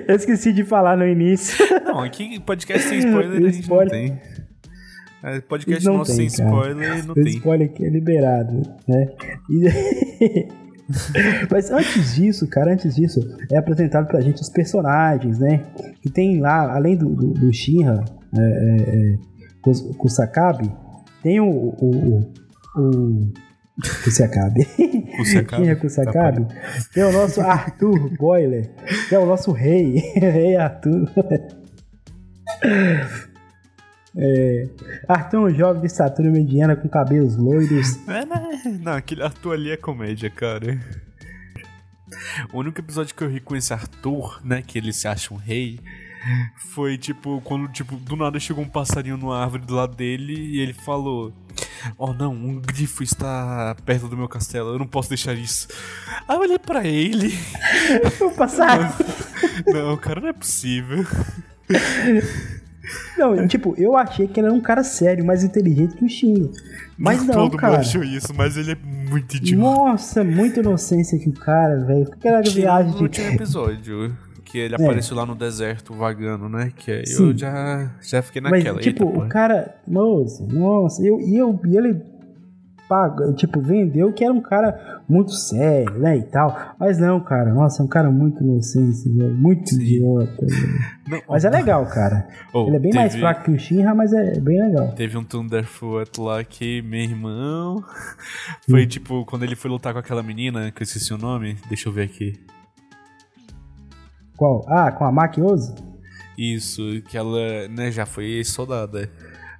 [0.07, 1.65] Eu esqueci de falar no início.
[1.83, 3.85] Não, aqui podcast sem spoiler a gente spoiler...
[3.85, 4.21] não tem.
[5.23, 6.57] É, podcast não nosso tem, sem cara.
[6.57, 7.27] spoiler não o tem.
[7.27, 9.09] spoiler aqui é liberado, né?
[9.49, 10.47] E...
[11.51, 13.19] Mas antes disso, cara, antes disso,
[13.51, 15.65] é apresentado pra gente os personagens, né?
[16.01, 18.05] Que tem lá, além do, do, do Shinra,
[18.37, 19.17] é, é, é,
[19.97, 20.71] Kusakabe,
[21.21, 23.33] tem o, o, o, o
[24.03, 24.65] Kusakabe.
[25.17, 25.63] Kusakabe.
[25.63, 26.45] Quem é Kusakabe?
[26.45, 26.55] Tá
[26.93, 28.69] tem o nosso Arthur Boiler,
[29.07, 29.97] que é o nosso rei.
[30.17, 31.11] rei Arthur.
[34.19, 34.67] É,
[35.07, 37.97] Arthur é um jovem de estatura mediana com cabelos loiros.
[38.07, 38.79] É, né?
[38.81, 40.79] Não, aquele Arthur ali é comédia, cara.
[42.51, 45.37] O único episódio que eu ri com esse Arthur, né, que ele se acha um
[45.37, 45.79] rei,
[46.55, 50.59] foi tipo quando tipo do nada chegou um passarinho numa árvore do lado dele e
[50.59, 51.31] ele falou:
[51.97, 55.67] "Oh não, um grifo está perto do meu castelo, eu não posso deixar isso".
[56.27, 57.33] Aí eu olhei para ele.
[58.21, 58.93] O passarinho.
[59.67, 61.05] Não, cara, não é possível.
[63.17, 66.49] Não, tipo, eu achei que ele era um cara sério, mais inteligente que o Shinra.
[66.97, 67.73] Mas não, Todo cara.
[67.73, 69.61] mundo achou isso, mas ele é muito idiota.
[69.61, 72.09] Nossa, muita inocência que o cara, velho.
[72.19, 73.03] Que era viagem de...
[73.03, 74.15] último episódio
[74.47, 74.81] que ele é.
[74.81, 76.71] apareceu lá no deserto vagando, né?
[76.73, 78.75] Que aí eu já, já fiquei naquela.
[78.75, 79.75] Mas, tipo, Eita, o cara.
[79.85, 82.01] Nossa, nossa, eu, e eu, ele
[82.87, 86.75] paga, tipo, vendeu que era um cara muito sério, né, e tal.
[86.79, 89.81] Mas não, cara, nossa, é um cara muito inocente, muito Sim.
[89.81, 90.45] idiota.
[91.07, 92.27] Não, mas é legal, cara.
[92.53, 93.01] Oh, ele é bem teve...
[93.01, 94.89] mais fraco que o Shinra, mas é bem legal.
[94.91, 97.81] Teve um Thunderfoot lá que meu irmão
[98.69, 98.87] foi hum.
[98.87, 101.93] tipo quando ele foi lutar com aquela menina, que eu esqueci o nome, deixa eu
[101.93, 102.33] ver aqui.
[104.37, 104.63] Qual?
[104.67, 105.73] Ah, com a Makiose?
[106.37, 109.09] Isso, que ela, né, já foi soldada.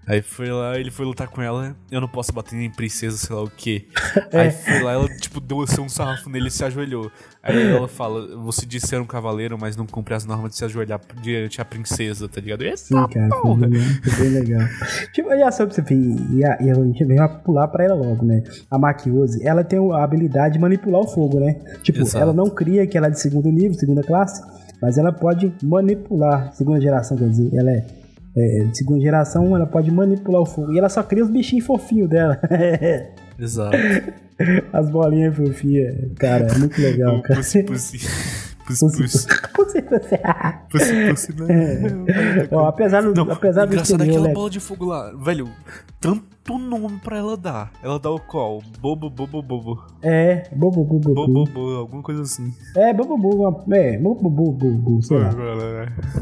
[0.07, 1.75] Aí foi lá, ele foi lutar com ela.
[1.91, 3.85] Eu não posso bater em princesa, sei lá o quê.
[4.31, 4.41] É.
[4.41, 7.11] Aí foi lá, ela, tipo, deu assim, um sarrafo nele e se ajoelhou.
[7.43, 10.65] Aí ela fala: Você disse ser um cavaleiro, mas não cumpre as normas de se
[10.65, 12.63] ajoelhar diante a princesa, tá ligado?
[12.63, 14.67] E Sim, cara, foi bem, foi bem legal.
[15.13, 15.83] tipo, e a você
[16.33, 18.43] e a, e a gente veio pular pra ela logo, né?
[18.71, 21.53] A Makiose, ela tem a habilidade de manipular o fogo, né?
[21.83, 22.23] Tipo, Exato.
[22.23, 24.41] ela não cria que ela é de segundo nível, segunda classe,
[24.81, 27.85] mas ela pode manipular, segunda geração, quer dizer, ela é
[28.37, 30.71] é, segunda geração, ela pode manipular o fogo.
[30.71, 32.39] E ela só cria os bichinhos fofinhos dela.
[33.39, 33.75] Exato.
[34.71, 37.39] As bolinhas fofinhas, cara, é muito legal, cara.
[37.39, 37.97] Pussy, pussy.
[38.67, 39.27] Pussy, pussy.
[39.53, 40.17] Pussy, pussy.
[40.69, 42.47] Pussy, pussy, né?
[42.51, 42.55] É.
[42.55, 45.49] Ó, apesar do, Não, apesar do engraçado é aquela bola de fogo lá, velho,
[45.99, 46.23] tanto
[46.55, 47.71] nome pra ela dar.
[47.83, 48.61] Ela dá o qual?
[48.79, 49.83] Bobo, bobo, bobo.
[50.01, 51.33] É, bobo, bobo, bobo.
[51.33, 52.53] Bobo, alguma coisa assim.
[52.75, 55.31] É, bobo, bobo, é, bobo, bobo, bobo, sei lá.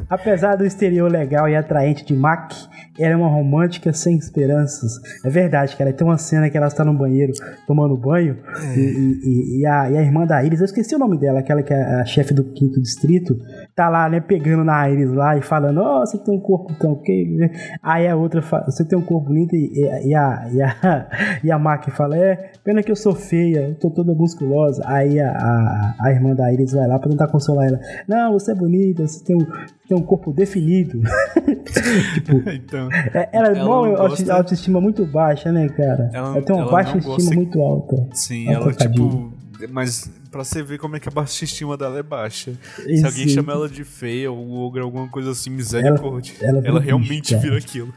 [0.10, 2.54] Apesar do exterior legal e atraente de Mac,
[2.98, 4.94] ela é uma romântica sem esperanças.
[5.24, 5.94] É verdade, cara.
[5.94, 7.34] Tem uma cena que ela está no banheiro
[7.68, 8.78] tomando banho é.
[8.78, 11.62] e, e, e, a, e a irmã da Iris, eu esqueci o nome dela, aquela
[11.62, 13.38] que é a chefe do quinto distrito,
[13.76, 16.74] tá lá, né, pegando na Iris lá e falando, ó, oh, você tem um corpo
[16.80, 17.38] tão ok.
[17.84, 19.72] Aí a outra fala, você tem um corpo bonito e,
[20.06, 21.08] e, e a, e, a,
[21.44, 24.82] e a Mac fala, é, pena que eu sou feia, eu tô toda musculosa.
[24.86, 27.80] Aí a, a, a irmã da Iris vai lá pra tentar consolar ela.
[28.08, 29.46] Não, você é bonita, você tem um,
[29.88, 31.02] tem um corpo definido.
[32.14, 34.34] tipo, então, é, ela, ela uma gosta...
[34.34, 36.10] autoestima muito baixa, né, cara?
[36.14, 37.36] Ela, ela tem uma baixa estima gosta...
[37.36, 38.08] muito alta.
[38.14, 39.34] Sim, ela, tipo
[39.70, 42.54] mas pra você ver como é que a baixa estima dela é baixa.
[42.76, 46.34] Se alguém chama ela de feia ou ogro, alguma coisa assim, misericórdia.
[46.42, 47.94] Ela, ela, ela realmente vira aquilo.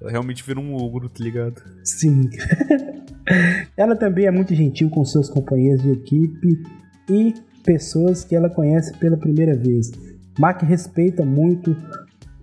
[0.00, 1.62] Ela realmente vira um ogro, tá ligado?
[1.84, 2.28] Sim.
[3.76, 6.62] ela também é muito gentil com seus companheiros de equipe
[7.08, 7.34] e
[7.64, 9.90] pessoas que ela conhece pela primeira vez.
[10.38, 11.76] Mac respeita muito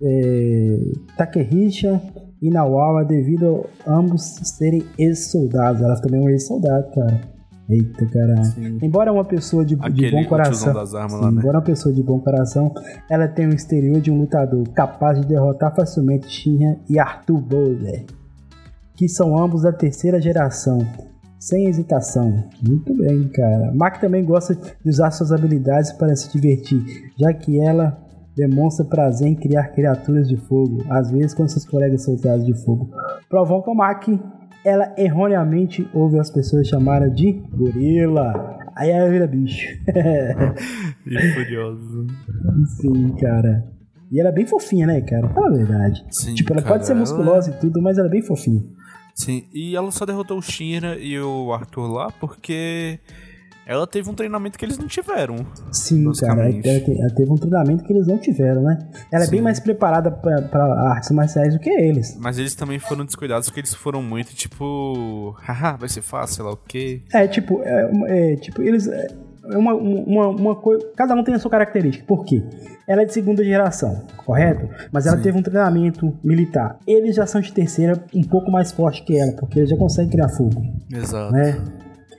[0.00, 0.78] é,
[1.16, 2.00] Takehisa
[2.40, 4.22] e Nawawa devido a ambos
[4.56, 5.82] serem ex-soldados.
[5.82, 7.37] Ela também é um ex-soldado, cara.
[7.68, 8.78] Eita, caralho.
[8.82, 10.70] Embora uma pessoa de, de bom coração.
[10.70, 11.38] Armas, sim, lá, né?
[11.38, 12.72] Embora uma pessoa de bom coração,
[13.10, 18.06] ela tem o exterior de um lutador capaz de derrotar facilmente Shinra e Arthur Bowler,
[18.96, 20.78] que são ambos da terceira geração.
[21.38, 22.44] Sem hesitação.
[22.66, 23.70] Muito bem, cara.
[23.72, 27.96] Mac também gosta de usar suas habilidades para se divertir, já que ela
[28.34, 32.90] demonstra prazer em criar criaturas de fogo, às vezes com seus colegas soldados de fogo.
[33.28, 34.08] Provoca Mac,
[34.68, 38.58] ela erroneamente ouve as pessoas chamarem de gorila.
[38.76, 39.76] Aí ela vira bicho.
[41.06, 42.06] e furioso.
[42.80, 43.64] Sim, cara.
[44.10, 45.28] E ela é bem fofinha, né, cara?
[45.28, 46.04] Fala a verdade.
[46.10, 47.58] Sim, tipo, ela cara, pode ser musculosa ela...
[47.58, 48.62] e tudo, mas ela é bem fofinha.
[49.14, 53.00] Sim, e ela só derrotou o Shira e o Arthur lá porque
[53.68, 55.46] ela teve um treinamento que eles não tiveram.
[55.70, 58.78] Sim, cara, ela, ela, teve um treinamento que eles não tiveram, né?
[59.12, 59.28] Ela Sim.
[59.28, 62.16] é bem mais preparada para artes marciais do que eles.
[62.18, 66.44] Mas eles também foram descuidados porque eles foram muito tipo, haha, vai ser fácil, sei
[66.46, 67.02] lá o quê.
[67.12, 69.08] É, tipo, é, é tipo, eles é
[69.44, 70.86] uma, uma, uma coisa.
[70.96, 72.06] Cada um tem a sua característica.
[72.06, 72.42] Por quê?
[72.86, 74.66] Ela é de segunda geração, correto?
[74.90, 75.22] Mas ela Sim.
[75.22, 76.78] teve um treinamento militar.
[76.86, 80.10] Eles já são de terceira, um pouco mais forte que ela, porque eles já conseguem
[80.10, 80.62] criar fogo.
[80.90, 81.32] Exato.
[81.32, 81.60] Né?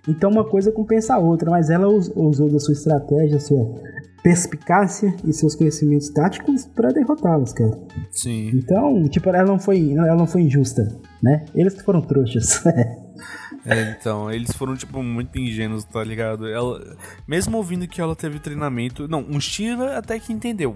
[0.08, 3.76] Então uma coisa compensa a outra, mas ela usou da sua estratégia, sua
[4.24, 7.78] perspicácia e seus conhecimentos táticos para derrotá-los, cara.
[8.12, 8.52] Sim.
[8.54, 11.46] Então, tipo, ela não foi, ela não foi injusta, né?
[11.56, 12.66] Eles que foram trouxas.
[13.66, 16.48] é, então, eles foram, tipo, muito ingênuos, tá ligado?
[16.48, 19.08] Ela, mesmo ouvindo que ela teve treinamento.
[19.08, 20.76] Não, um Shira até que entendeu.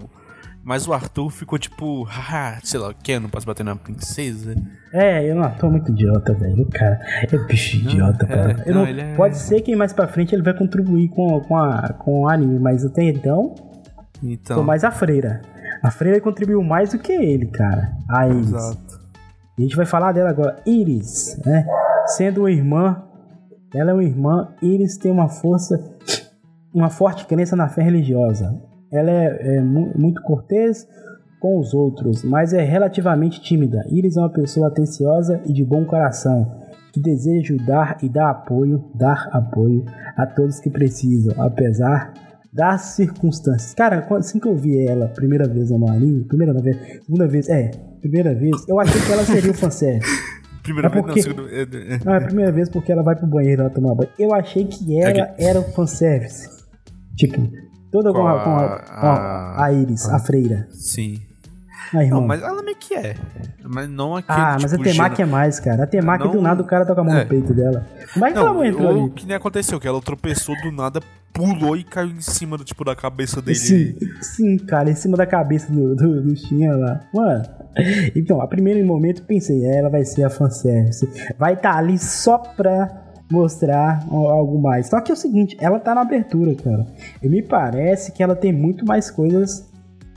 [0.64, 4.54] Mas o Arthur ficou tipo, haha, sei lá o que, não posso bater na princesa.
[4.92, 6.66] É, eu não tô muito idiota, velho.
[6.72, 6.98] Cara,
[7.30, 8.62] é bicho idiota, não, cara.
[8.64, 9.14] É, não, não, é...
[9.14, 12.58] Pode ser que mais pra frente ele vai contribuir com, com, a, com o anime,
[12.58, 13.54] mas até então.
[14.22, 14.56] Então.
[14.56, 15.42] Tô mais a freira.
[15.82, 17.92] A freira contribuiu mais do que ele, cara.
[18.08, 18.48] A Iris.
[18.48, 19.00] Exato.
[19.58, 20.56] A gente vai falar dela agora.
[20.64, 21.66] Iris, né?
[22.16, 23.02] Sendo uma irmã,
[23.74, 24.48] ela é uma irmã.
[24.62, 25.78] Iris tem uma força,
[26.72, 28.58] uma forte crença na fé religiosa.
[28.94, 30.86] Ela é, é muito cortês
[31.40, 33.84] com os outros, mas é relativamente tímida.
[33.90, 36.50] Iris é uma pessoa atenciosa e de bom coração,
[36.92, 39.84] que deseja ajudar e dar apoio, dar apoio
[40.16, 42.14] a todos que precisam, apesar
[42.52, 43.74] das circunstâncias.
[43.74, 47.72] Cara, assim que eu vi ela primeira vez no anime, primeira vez, segunda vez, é,
[48.00, 50.10] primeira vez, eu achei que ela seria o fanservice.
[50.62, 51.12] Primeira é porque...
[51.12, 51.54] vez, não, segunda...
[51.54, 52.00] É, é.
[52.02, 54.08] Não, é a primeira vez porque ela vai pro banheiro ela tomar banho.
[54.18, 56.48] Eu achei que ela era o fanservice.
[57.16, 57.50] Tipo,
[57.94, 60.66] Toda com, a, com, a, com a, a, Iris, a freira.
[60.72, 61.22] Sim.
[61.94, 63.14] Aí, não, mas ela meio que é.
[63.62, 64.36] Mas não aquele.
[64.36, 65.84] Ah, mas tipo, a Temaki é mais, cara.
[65.84, 66.32] A Temaki não...
[66.32, 67.22] do nada o cara toca a mão é.
[67.22, 67.86] no peito dela.
[68.00, 68.98] É que não, ela entrou ali?
[68.98, 71.00] O que nem aconteceu, que ela tropeçou do nada,
[71.32, 73.54] pulou e caiu em cima do, tipo, da cabeça dele.
[73.54, 77.00] Sim, sim cara, em cima da cabeça do, do, do Shinha lá.
[77.14, 77.44] Mano.
[78.16, 81.08] Então, a primeiro momento pensei, ela vai ser a fanservice.
[81.38, 84.88] Vai estar tá ali só pra mostrar algo mais.
[84.88, 86.86] Só que é o seguinte, ela tá na abertura, cara.
[87.22, 89.68] E me parece que ela tem muito mais coisas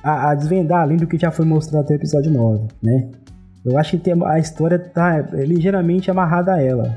[0.04, 3.10] a, a desvendar além do que já foi mostrado até o episódio 9, né?
[3.66, 6.96] Eu acho que tem, a história tá ligeiramente amarrada a ela.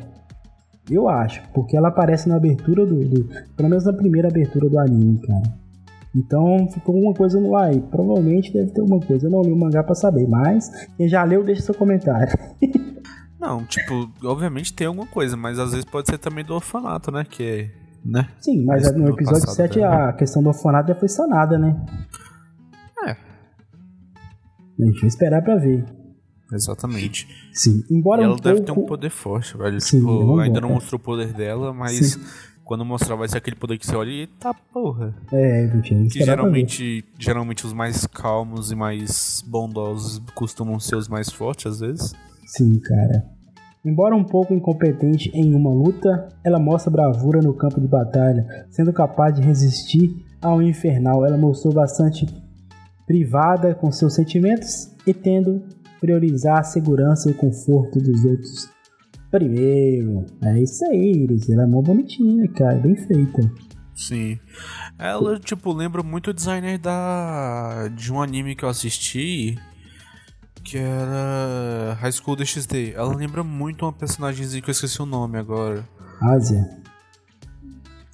[0.88, 3.24] Eu acho, porque ela aparece na abertura do, do,
[3.56, 5.42] Pelo menos na primeira abertura do anime, cara.
[6.14, 7.80] Então ficou alguma coisa no ar aí.
[7.80, 9.26] Provavelmente deve ter alguma coisa.
[9.26, 12.36] Eu não li o mangá pra saber, mas quem já leu, deixa seu comentário.
[13.40, 17.24] não, tipo, obviamente tem alguma coisa, mas às vezes pode ser também do orfanato, né?
[17.24, 17.70] Que é.
[18.04, 18.28] Né?
[18.38, 21.74] Sim, mas no episódio 7 a questão do orfanato já foi sanada, né?
[23.06, 23.16] É.
[24.78, 25.84] Deixa eu esperar pra ver.
[26.52, 27.28] Exatamente.
[27.52, 28.74] Sim, embora e ela um deve pouco...
[28.74, 29.80] ter um poder forte, velho.
[29.80, 32.20] Sim, tipo, ainda não mostrou o poder dela, mas Sim.
[32.64, 35.14] quando mostrar vai ser aquele poder que você olha e tá porra.
[35.32, 41.30] É, Vitinho, Que geralmente, geralmente os mais calmos e mais bondosos costumam ser os mais
[41.30, 42.14] fortes, às vezes.
[42.50, 43.24] Sim, cara.
[43.84, 48.92] Embora um pouco incompetente em uma luta, ela mostra bravura no campo de batalha, sendo
[48.92, 50.10] capaz de resistir
[50.42, 51.24] ao infernal.
[51.24, 52.26] Ela mostrou bastante
[53.06, 55.62] privada com seus sentimentos e tendo
[56.00, 58.68] priorizar a segurança e o conforto dos outros
[59.30, 60.26] primeiro.
[60.42, 61.48] É isso aí, Iris.
[61.48, 62.78] Ela é mó bonitinha, cara.
[62.80, 63.48] Bem feita.
[63.94, 64.40] Sim.
[64.98, 67.86] Ela, tipo, lembra muito o designer da...
[67.94, 69.56] de um anime que eu assisti.
[70.70, 72.92] Que era High School DxD.
[72.94, 75.84] Ela lembra muito uma personagemzinha que eu esqueci o nome agora.
[76.22, 76.64] Ásia.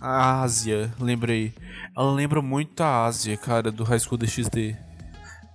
[0.01, 1.53] A Ásia, lembrei.
[1.95, 4.75] Ela lembra muito a Ásia, cara, do High School DxD.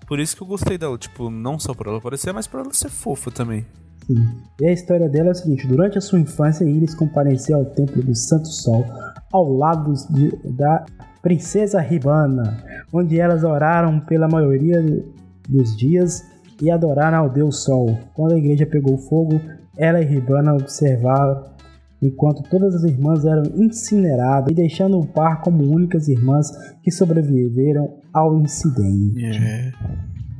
[0.05, 2.71] Por isso que eu gostei dela, tipo, não só por ela aparecer, mas por ela
[2.71, 3.65] ser fofa também.
[4.05, 4.23] Sim.
[4.61, 8.03] E a história dela é a seguinte: durante a sua infância, Iris compareceu ao Templo
[8.03, 8.85] do Santo Sol,
[9.33, 10.85] ao lado de, da
[11.23, 14.83] Princesa Ribana, onde elas oraram pela maioria
[15.49, 16.29] dos dias
[16.61, 17.97] e adoraram ao Deus Sol.
[18.13, 19.39] Quando a igreja pegou fogo,
[19.77, 21.51] ela e Ribana observaram
[22.01, 26.47] enquanto todas as irmãs eram incineradas e deixando o par como únicas irmãs
[26.81, 29.25] que sobreviveram ao incidente.
[29.25, 29.71] É,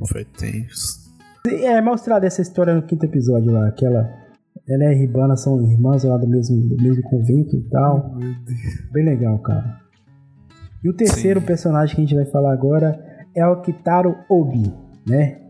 [0.06, 1.02] foi tenso.
[1.46, 4.22] É mostrada essa história no quinto episódio lá, aquela
[4.68, 8.16] ela e a Ribana são irmãs lá do mesmo, do mesmo convento e tal.
[8.92, 9.80] Bem legal, cara.
[10.84, 11.46] E o terceiro Sim.
[11.46, 12.98] personagem que a gente vai falar agora
[13.34, 14.72] é o Kitaro Obi,
[15.06, 15.40] né?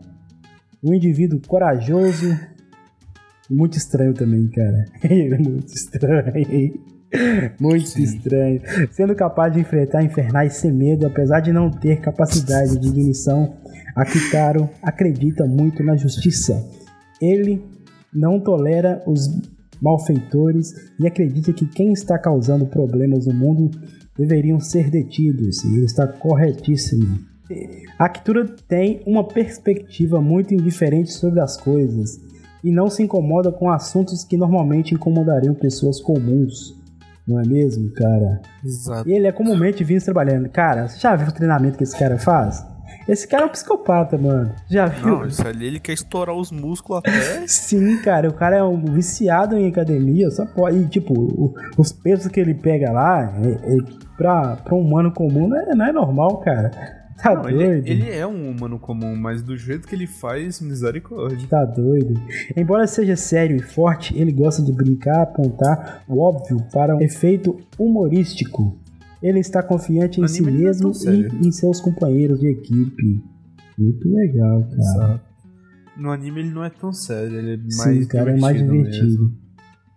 [0.83, 2.37] Um indivíduo corajoso,
[3.49, 4.85] muito estranho também, cara.
[5.39, 6.93] muito estranho.
[7.59, 8.03] Muito Sim.
[8.03, 8.61] estranho.
[8.91, 13.55] Sendo capaz de enfrentar infernais sem medo, apesar de não ter capacidade de ignição,
[13.95, 16.67] Akitaro acredita muito na justiça.
[17.21, 17.63] Ele
[18.11, 19.29] não tolera os
[19.81, 23.69] malfeitores e acredita que quem está causando problemas no mundo
[24.17, 25.63] deveriam ser detidos.
[25.63, 27.19] E ele está corretíssimo.
[27.99, 32.19] Akitura tem uma perspectiva muito indiferente sobre as coisas
[32.63, 36.81] e não se incomoda com assuntos que normalmente incomodariam pessoas comuns.
[37.27, 38.41] Não é mesmo, cara?
[38.63, 39.07] Exato.
[39.07, 40.49] E ele é comumente visto trabalhando.
[40.49, 42.65] Cara, você já viu o treinamento que esse cara faz?
[43.07, 44.53] Esse cara é um psicopata, mano.
[44.69, 45.07] Já viu?
[45.07, 47.11] Não, isso ali ele quer estourar os músculos até.
[47.47, 50.77] Sim, cara, o cara é um viciado em academia, só pode.
[50.77, 53.77] E, tipo, o, os pesos que ele pega lá, é, é,
[54.17, 57.02] pra, pra um humano comum, não é, não é normal, cara.
[57.21, 57.61] Tá não, doido?
[57.61, 61.47] Ele, ele, é um humano comum, mas do jeito que ele faz, misericórdia.
[61.47, 62.19] Tá doido.
[62.55, 67.57] Embora seja sério e forte, ele gosta de brincar, apontar o óbvio para um efeito
[67.77, 68.77] humorístico.
[69.21, 73.23] Ele está confiante em si é mesmo e em seus companheiros de equipe.
[73.77, 74.75] Muito legal, cara.
[74.75, 75.33] Exato.
[75.95, 79.05] No anime ele não é tão sério, ele é mais Sim, cara, é mais divertido.
[79.05, 79.42] Mesmo.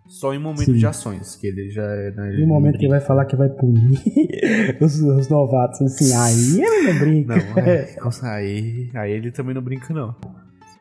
[0.07, 0.73] Só em momento Sim.
[0.73, 2.11] de ações, que ele já é.
[2.11, 3.99] Né, no momento que ele vai falar que vai punir
[4.81, 7.35] os, os, novatos, assim, aí ele não brinca.
[7.35, 10.15] Não, é, aí, aí ele também não brinca, não.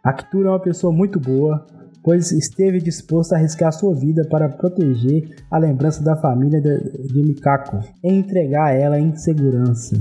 [0.05, 1.67] A Kitura é uma pessoa muito boa,
[2.05, 7.23] pois esteve disposto a arriscar sua vida para proteger a lembrança da família de, de
[7.23, 9.97] Mikako e entregar ela em segurança.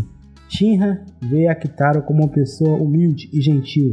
[0.48, 3.92] Shinra vê a Kitaro como uma pessoa humilde e gentil.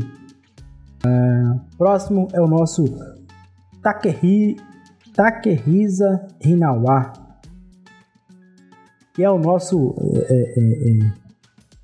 [1.05, 2.85] Uh, próximo é o nosso
[3.83, 4.57] Takehiri
[5.15, 7.13] Takehisa Hinawa,
[9.15, 9.95] que é o nosso
[10.29, 11.13] é, é, é, é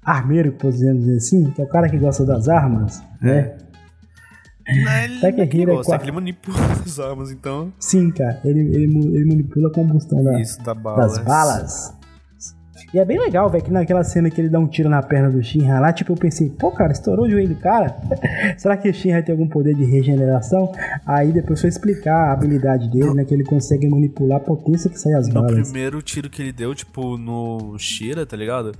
[0.03, 3.25] armeiro, podemos dizer assim, que é o cara que gosta das armas, é.
[3.25, 3.59] né?
[4.69, 7.73] Não, Takehira gosta, é que ele manipula as armas, então.
[7.79, 11.98] Sim, cara, ele, ele, ele manipula a combustão da, Isso, da bala, das balas.
[12.93, 15.31] E é bem legal, velho, que naquela cena que ele dá um tiro na perna
[15.31, 17.95] do Shinra lá, tipo, eu pensei, pô, cara, estourou o joelho do cara.
[18.57, 20.73] Será que o Shinra tem algum poder de regeneração?
[21.05, 24.99] Aí depois foi explicar a habilidade dele, né, que ele consegue manipular a potência que
[24.99, 25.55] sai as balas.
[25.55, 28.73] No primeiro tiro que ele deu, tipo, no Shira, tá ligado?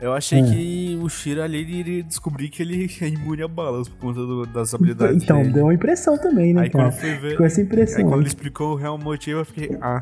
[0.00, 0.42] Eu achei é.
[0.42, 4.46] que o Shira ali iria descobrir que ele é imune a balas por conta do,
[4.46, 5.52] das habilidades Então, dele.
[5.52, 6.90] deu uma impressão também, né, aí, cara?
[6.90, 7.98] Quando fui ver, Com essa impressão.
[7.98, 10.00] Aí quando ele explicou o real motivo, eu fiquei, ah...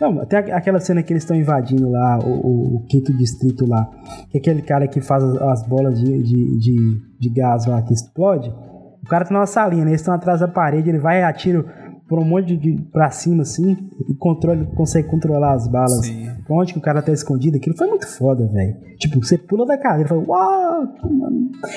[0.00, 3.88] Não, até aquela cena que eles estão invadindo lá, o, o, o, quinto distrito lá,
[4.30, 7.92] que é aquele cara que faz as bolas de, de, de, de gás lá que
[7.92, 9.90] explode, o cara tá numa salinha, né?
[9.92, 11.64] Eles estão atrás da parede, ele vai e atira
[12.08, 13.76] por um monte de pra cima assim
[14.08, 16.06] e controle, consegue controlar as balas.
[16.06, 16.30] Sim.
[16.46, 18.76] Pra onde que o cara tá escondido, aquilo foi muito foda, velho.
[18.98, 20.94] Tipo, você pula da cadeira e fala, uau!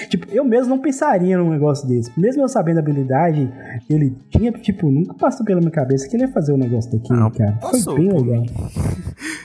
[0.09, 2.11] Tipo, eu mesmo não pensaria num negócio desse.
[2.17, 3.51] Mesmo eu sabendo a habilidade
[3.87, 6.91] que ele tinha, tipo, nunca passou pela minha cabeça que ele ia fazer um negócio
[6.91, 7.57] daquilo, não, cara.
[7.61, 8.43] Foi bem legal.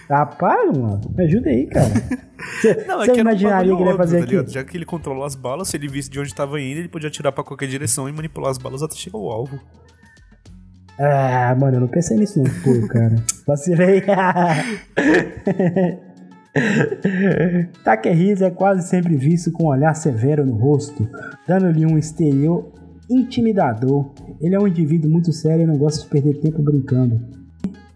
[0.09, 1.93] Rapaz, mano, me ajuda aí, cara.
[2.61, 4.49] Você, não, é você imaginaria que ele ia fazer tá aquilo?
[4.49, 7.09] Já que ele controlou as balas, se ele visse de onde estava indo, ele podia
[7.09, 9.59] atirar pra qualquer direção e manipular as balas até chegar ao alvo.
[10.99, 13.17] Ah, mano, eu não pensei nisso não, pô, cara.
[13.47, 14.03] Vacilei.
[17.83, 21.09] Takehisa é quase sempre visto com um olhar severo no rosto,
[21.49, 22.71] dando-lhe um exterior
[23.11, 24.11] intimidador.
[24.41, 27.21] Ele é um indivíduo muito sério e não gosta de perder tempo brincando.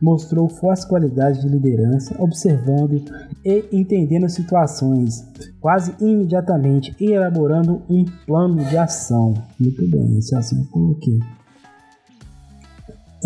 [0.00, 3.02] Mostrou fortes qualidades de liderança, observando
[3.44, 5.26] e entendendo situações
[5.60, 9.34] quase imediatamente e elaborando um plano de ação.
[9.58, 11.18] Muito bem, esse assunto eu coloquei.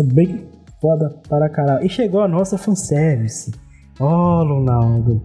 [0.01, 0.47] Bem
[0.81, 1.85] foda para caralho.
[1.85, 3.51] E chegou a nossa fanservice.
[3.99, 5.21] Ó, oh, Ronaldo.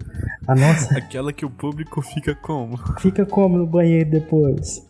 [0.47, 0.95] A nossa.
[0.97, 2.77] Aquela que o público fica como?
[2.99, 4.87] Fica como no banheiro depois?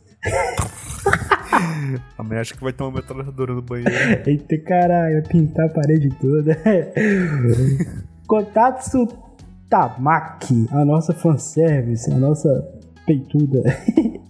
[2.18, 4.22] A mãe acha que vai ter uma metralhadora no banheiro.
[4.28, 6.58] Eita caralho, pintar a parede toda.
[8.28, 9.08] Kontatsu
[9.70, 12.79] Tamaki, a nossa fanservice, a nossa
[13.10, 13.64] peituda.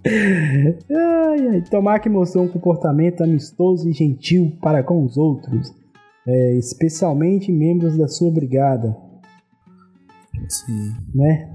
[0.07, 1.61] ai, ai.
[1.69, 5.73] Tamaki mostrou um comportamento amistoso e gentil para com os outros,
[6.25, 8.95] é, especialmente membros da sua brigada.
[10.47, 10.93] Sim.
[11.13, 11.49] Né?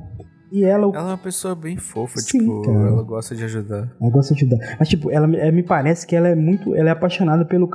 [0.52, 0.84] E ela...
[0.84, 2.88] ela é uma pessoa bem fofa, Sim, tipo, cara.
[2.88, 3.90] ela gosta de ajudar.
[4.00, 4.76] Ela gosta de ajudar.
[4.78, 6.76] Mas, tipo, ela, ela, me parece que ela é muito.
[6.76, 7.68] Ela é apaixonada pelo,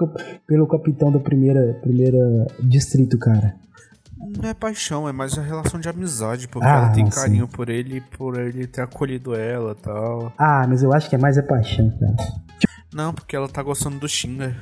[0.47, 3.55] pelo capitão do primeira, primeira distrito, cara.
[4.37, 7.51] Não é paixão, é mais a relação de amizade, porque ah, ela tem carinho sim.
[7.51, 10.33] por ele por ele ter acolhido ela e tal.
[10.37, 12.15] Ah, mas eu acho que é mais a paixão, cara.
[12.93, 14.55] Não, porque ela tá gostando do Shinga.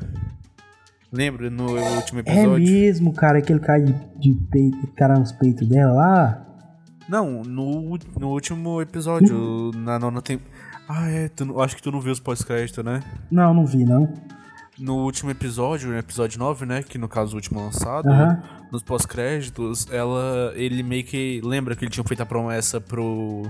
[1.12, 2.56] Lembra no último é episódio?
[2.56, 6.46] É mesmo, cara, que ele cai de, de peito, cara nos peitos dela lá?
[7.08, 10.40] Não, no, no último episódio, na nona tem.
[10.90, 13.02] Ah, é, tu, acho que tu não viu os pós-crédito, né?
[13.32, 14.14] Não, não vi, não
[14.80, 16.84] no último episódio, no episódio 9, né?
[16.84, 18.42] Que no caso o último lançado, uhum.
[18.72, 20.54] nos pós-créditos, ela.
[20.56, 23.44] ele meio que lembra que ele tinha feito a promessa pro.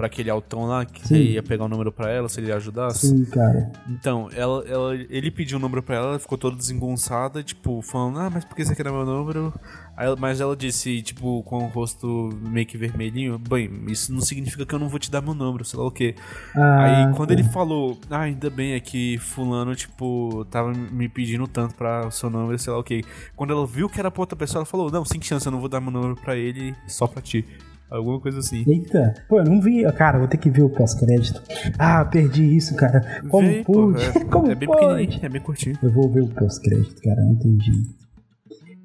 [0.00, 1.14] Pra aquele altão lá, que Sim.
[1.16, 3.06] ia pegar o um número pra ela, se ele ajudasse.
[3.08, 3.70] Sim, cara.
[3.86, 7.82] Então, ela, ela, ele pediu o um número pra ela, ela ficou toda desengonçada, tipo,
[7.82, 9.52] falando, ah, mas por que você quer meu número?
[9.94, 14.64] Aí, mas ela disse, tipo, com o rosto meio que vermelhinho, bem, isso não significa
[14.64, 16.14] que eu não vou te dar meu número, sei lá o quê.
[16.56, 21.46] Ah, Aí quando ele falou, ah, ainda bem é que fulano, tipo, tava me pedindo
[21.46, 23.04] tanto pra o seu número, sei lá o quê.
[23.36, 25.60] Quando ela viu que era pra outra pessoa, ela falou, não, sem chance, eu não
[25.60, 27.44] vou dar meu número pra ele, só pra ti.
[27.90, 28.62] Alguma coisa assim.
[28.68, 29.82] Eita, pô, eu não vi.
[29.94, 31.42] Cara, vou ter que ver o pós-crédito.
[31.78, 33.22] Ah, perdi isso, cara.
[33.28, 34.00] Como Vê, pude?
[34.02, 35.76] é, Como é bem pequenininho, é bem curtinho.
[35.82, 37.72] Eu vou ver o pós-crédito, cara, não entendi.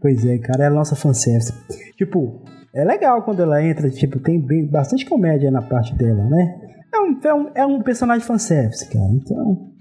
[0.01, 1.53] Pois é, cara, é a nossa fanservice.
[1.95, 2.43] Tipo,
[2.73, 6.55] é legal quando ela entra, tipo, tem bem, bastante comédia na parte dela, né?
[6.93, 9.11] É um, é um, é um personagem fanservice, cara.
[9.13, 9.71] Então,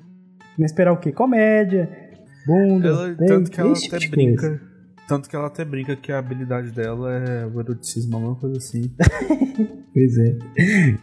[0.59, 1.13] vai esperar o quê?
[1.13, 1.89] Comédia,
[2.47, 4.49] bunda, ela, tem, tanto que ela até tipo brinca.
[4.49, 4.74] Coisa.
[5.07, 8.91] Tanto que ela até brinca que a habilidade dela é o eroticismo, alguma coisa assim.
[9.93, 10.39] pois é.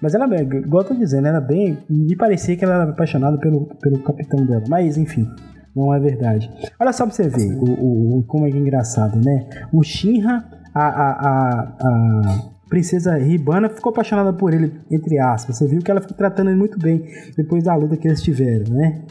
[0.02, 1.78] Mas ela, igual eu tô dizendo, ela é bem.
[1.90, 4.64] Me parecia que ela era apaixonada pelo, pelo capitão dela.
[4.68, 5.28] Mas, enfim
[5.76, 6.52] não é verdade.
[6.80, 9.48] Olha só pra você ver o, o, como é, é engraçado, né?
[9.72, 10.44] O Shinra,
[10.74, 15.58] a, a, a, a princesa Ribana ficou apaixonada por ele, entre aspas.
[15.58, 18.74] Você viu que ela ficou tratando ele muito bem depois da luta que eles tiveram,
[18.74, 19.02] né?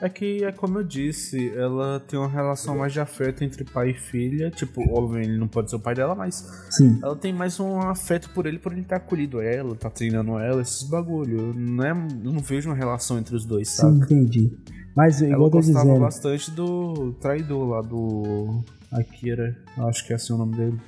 [0.00, 3.90] É que, é como eu disse, ela tem uma relação mais de afeto entre pai
[3.90, 4.50] e filha.
[4.50, 6.98] Tipo, óbvio, ele não pode ser o pai dela, mas Sim.
[7.02, 10.60] ela tem mais um afeto por ele, por ele ter acolhido ela, tá treinando ela,
[10.60, 11.54] esses bagulho.
[11.54, 13.96] Não é, não vejo uma relação entre os dois, sabe?
[13.96, 14.52] Sim, entendi.
[14.94, 16.00] Mas igual Ela gostava dizendo.
[16.00, 20.78] bastante do traidor lá do Akira, acho que é assim o nome dele.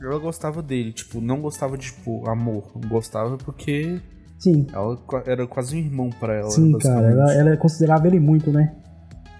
[0.00, 4.00] Ela gostava dele, tipo, não gostava de tipo amor, gostava porque
[4.42, 4.66] Sim.
[4.72, 6.50] Ela era quase um irmão para ela.
[6.50, 8.74] Sim, cara, ela, ela considerava ele muito, né?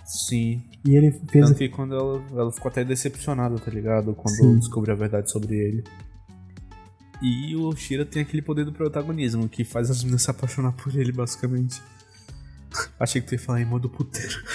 [0.04, 0.62] Sim.
[0.86, 1.48] E ele fez.
[1.48, 4.14] Tanto que quando ela, ela ficou até decepcionada, tá ligado?
[4.14, 4.58] Quando Sim.
[4.60, 5.82] descobriu a verdade sobre ele.
[7.20, 10.96] E o Shira tem aquele poder do protagonismo, que faz as meninas se apaixonar por
[10.96, 11.82] ele, basicamente.
[12.98, 14.36] Achei que tu ia falar em modo puteiro.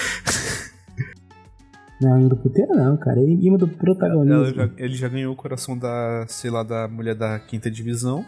[2.00, 3.20] Não, imã do puteiro não, cara.
[3.20, 4.54] Imã do protagonista.
[4.54, 8.24] Já, ele já ganhou o coração da, sei lá, da mulher da quinta divisão.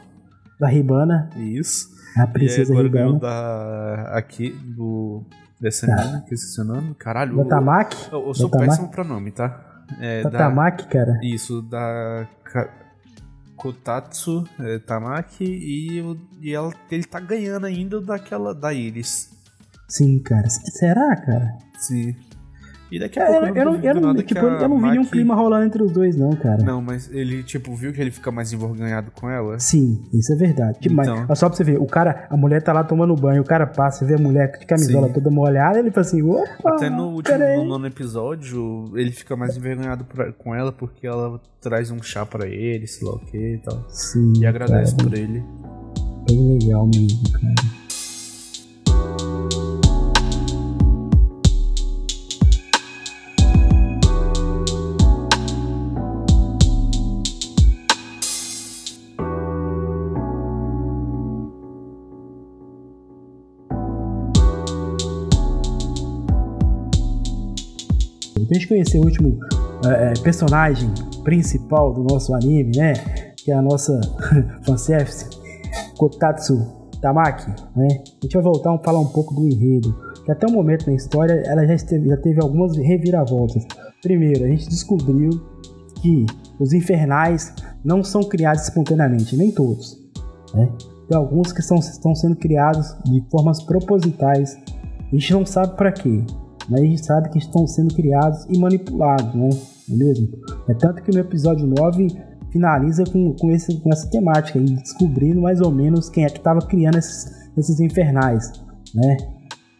[0.60, 1.30] Da Ribana.
[1.38, 1.99] Isso.
[2.18, 4.12] A princesa e agora ganhou da.
[4.14, 5.24] aqui, do.
[5.60, 6.24] Desse tá.
[6.28, 6.96] que esse seu nome?
[6.96, 7.36] Caralho.
[7.38, 7.98] Da Tamaki?
[8.12, 9.84] Eu, eu sou da péssimo pra nome, tá?
[10.00, 11.20] É, da, cara?
[11.22, 12.28] Isso, da.
[13.56, 16.02] Kotatsu é, Tamaki e,
[16.42, 19.30] e ela, ele tá ganhando ainda daquela da Iris.
[19.88, 20.50] Sim, cara.
[20.50, 21.58] Será, cara?
[21.78, 22.16] Sim.
[22.92, 24.98] E daqui a pouco eu, eu, não, eu, não, tipo, eu não vi Maki...
[24.98, 26.64] nenhum clima rolando entre os dois, não, cara.
[26.64, 29.60] Não, mas ele, tipo, viu que ele fica mais envergonhado com ela?
[29.60, 30.80] Sim, isso é verdade.
[30.80, 31.26] Tipo, então...
[31.28, 33.68] mas, só pra você ver, o cara, a mulher tá lá tomando banho, o cara
[33.68, 35.14] passa, vê a mulher de camisola Sim.
[35.14, 39.56] toda molhada, ele fala assim, opa, Até no último, no nono episódio, ele fica mais
[39.56, 43.38] envergonhado pra, com ela porque ela traz um chá pra ele, sei lá o que
[43.38, 43.86] e tal.
[43.90, 44.34] Sim.
[44.40, 45.44] E agradece cara, por ele.
[46.28, 47.89] Bem legal mesmo, cara.
[68.50, 69.40] Pra gente conhecer o último
[69.86, 70.90] é, personagem
[71.24, 72.94] principal do nosso anime, né?
[73.38, 74.02] Que é a nossa
[74.66, 75.30] fanservice,
[75.96, 76.58] Kotatsu
[77.00, 77.88] Tamaki, né?
[77.92, 79.96] A gente vai voltar a falar um pouco do enredo,
[80.26, 83.68] que até o momento na história ela já, esteve, já teve algumas reviravoltas.
[84.02, 85.30] Primeiro, a gente descobriu
[86.02, 86.26] que
[86.60, 87.54] os infernais
[87.86, 89.96] não são criados espontaneamente, nem todos.
[90.56, 90.68] Né?
[91.08, 94.58] Tem alguns que são, estão sendo criados de formas propositais.
[95.02, 96.24] A gente não sabe para quê
[96.70, 99.50] mas a gente sabe que estão sendo criados e manipulados, né?
[99.88, 100.30] Não é mesmo?
[100.68, 102.08] É tanto que no episódio 9
[102.52, 106.60] finaliza com, com, esse, com essa temática, descobrindo mais ou menos quem é que estava
[106.62, 108.52] criando esses, esses infernais,
[108.94, 109.18] né?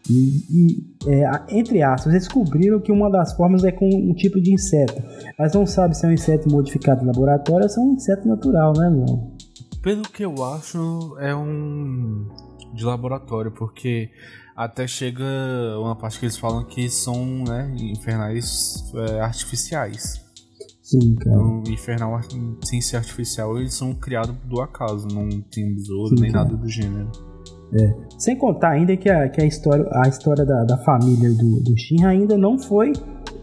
[0.08, 4.52] E, e é, entre aspas, descobriram que uma das formas é com um tipo de
[4.52, 5.00] inseto,
[5.38, 8.26] mas não sabe se é um inseto modificado em laboratório ou se é um inseto
[8.26, 9.30] natural, né, irmão?
[9.82, 12.26] Pelo que eu acho, é um
[12.74, 14.10] de laboratório, porque
[14.56, 15.24] até chega
[15.78, 20.20] uma parte que eles falam que são né, infernais é, artificiais.
[20.82, 21.36] Sim, cara.
[21.36, 22.20] Então, infernal
[22.64, 26.44] sem ser artificial, eles são criados do acaso, não tem besouro nem cara.
[26.44, 27.10] nada do gênero.
[27.72, 27.94] É.
[28.18, 31.78] Sem contar ainda que a, que a história, a história da, da família do, do
[31.78, 32.92] Shin ainda não foi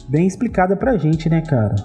[0.09, 1.75] bem explicada pra gente, né, cara?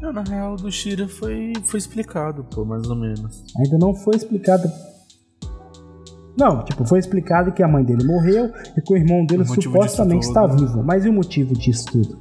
[0.00, 3.44] Não, na real, do Shira foi, foi explicado, pô, mais ou menos.
[3.56, 4.68] Ainda não foi explicado
[6.36, 9.46] não, tipo, foi explicado que a mãe dele morreu e que o irmão dele o
[9.46, 10.82] supostamente está vivo.
[10.82, 12.18] Mas e o motivo disso tudo?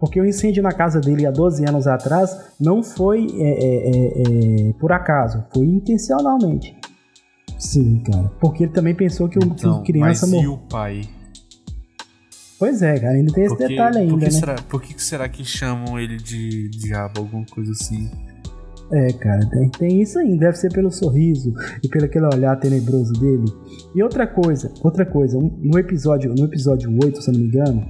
[0.00, 4.68] Porque o incêndio na casa dele há 12 anos atrás não foi é, é, é,
[4.68, 6.76] é, por acaso, foi intencionalmente.
[7.58, 8.30] Sim, cara.
[8.40, 10.42] Porque ele também pensou que, então, o, que criança morreu.
[10.42, 11.02] E o pai?
[12.58, 14.30] Pois é, cara, ainda tem esse porque, detalhe ainda, por né?
[14.30, 18.10] Será, por que será que chamam ele de diabo, alguma coisa assim?
[18.92, 20.38] É, cara, tem, tem isso aí.
[20.38, 23.44] Deve ser pelo sorriso e pelo aquele olhar tenebroso dele.
[23.94, 27.86] E outra coisa, outra coisa, no episódio, no episódio 8, se eu não me engano,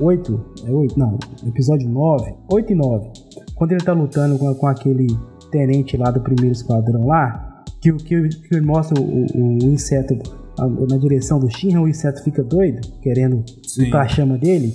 [0.00, 3.10] 8, é 8, não, episódio 9, 8 e 9,
[3.54, 5.06] quando ele tá lutando com, com aquele
[5.50, 10.16] tenente lá do primeiro esquadrão lá, que, que, que mostra o, o, o inseto
[10.88, 13.84] na direção do Shinra, o inseto fica doido, querendo Sim.
[13.84, 14.72] ir pra chama dele.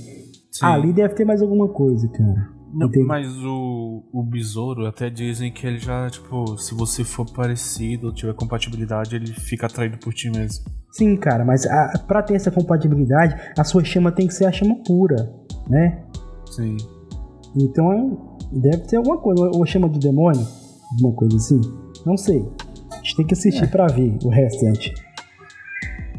[0.51, 0.65] Sim.
[0.65, 2.49] Ali deve ter mais alguma coisa, cara.
[2.74, 8.07] Não, mas o, o besouro até dizem que ele já, tipo, se você for parecido
[8.07, 10.65] ou tiver compatibilidade, ele fica atraído por ti mesmo.
[10.91, 14.51] Sim, cara, mas a, pra ter essa compatibilidade, a sua chama tem que ser a
[14.51, 15.34] chama pura,
[15.69, 16.03] né?
[16.51, 16.78] Sim.
[17.55, 20.45] Então é, deve ter alguma coisa, ou chama de demônio,
[20.93, 21.59] alguma coisa assim.
[22.05, 22.45] Não sei.
[22.91, 23.67] A gente tem que assistir é.
[23.67, 24.93] pra ver o restante.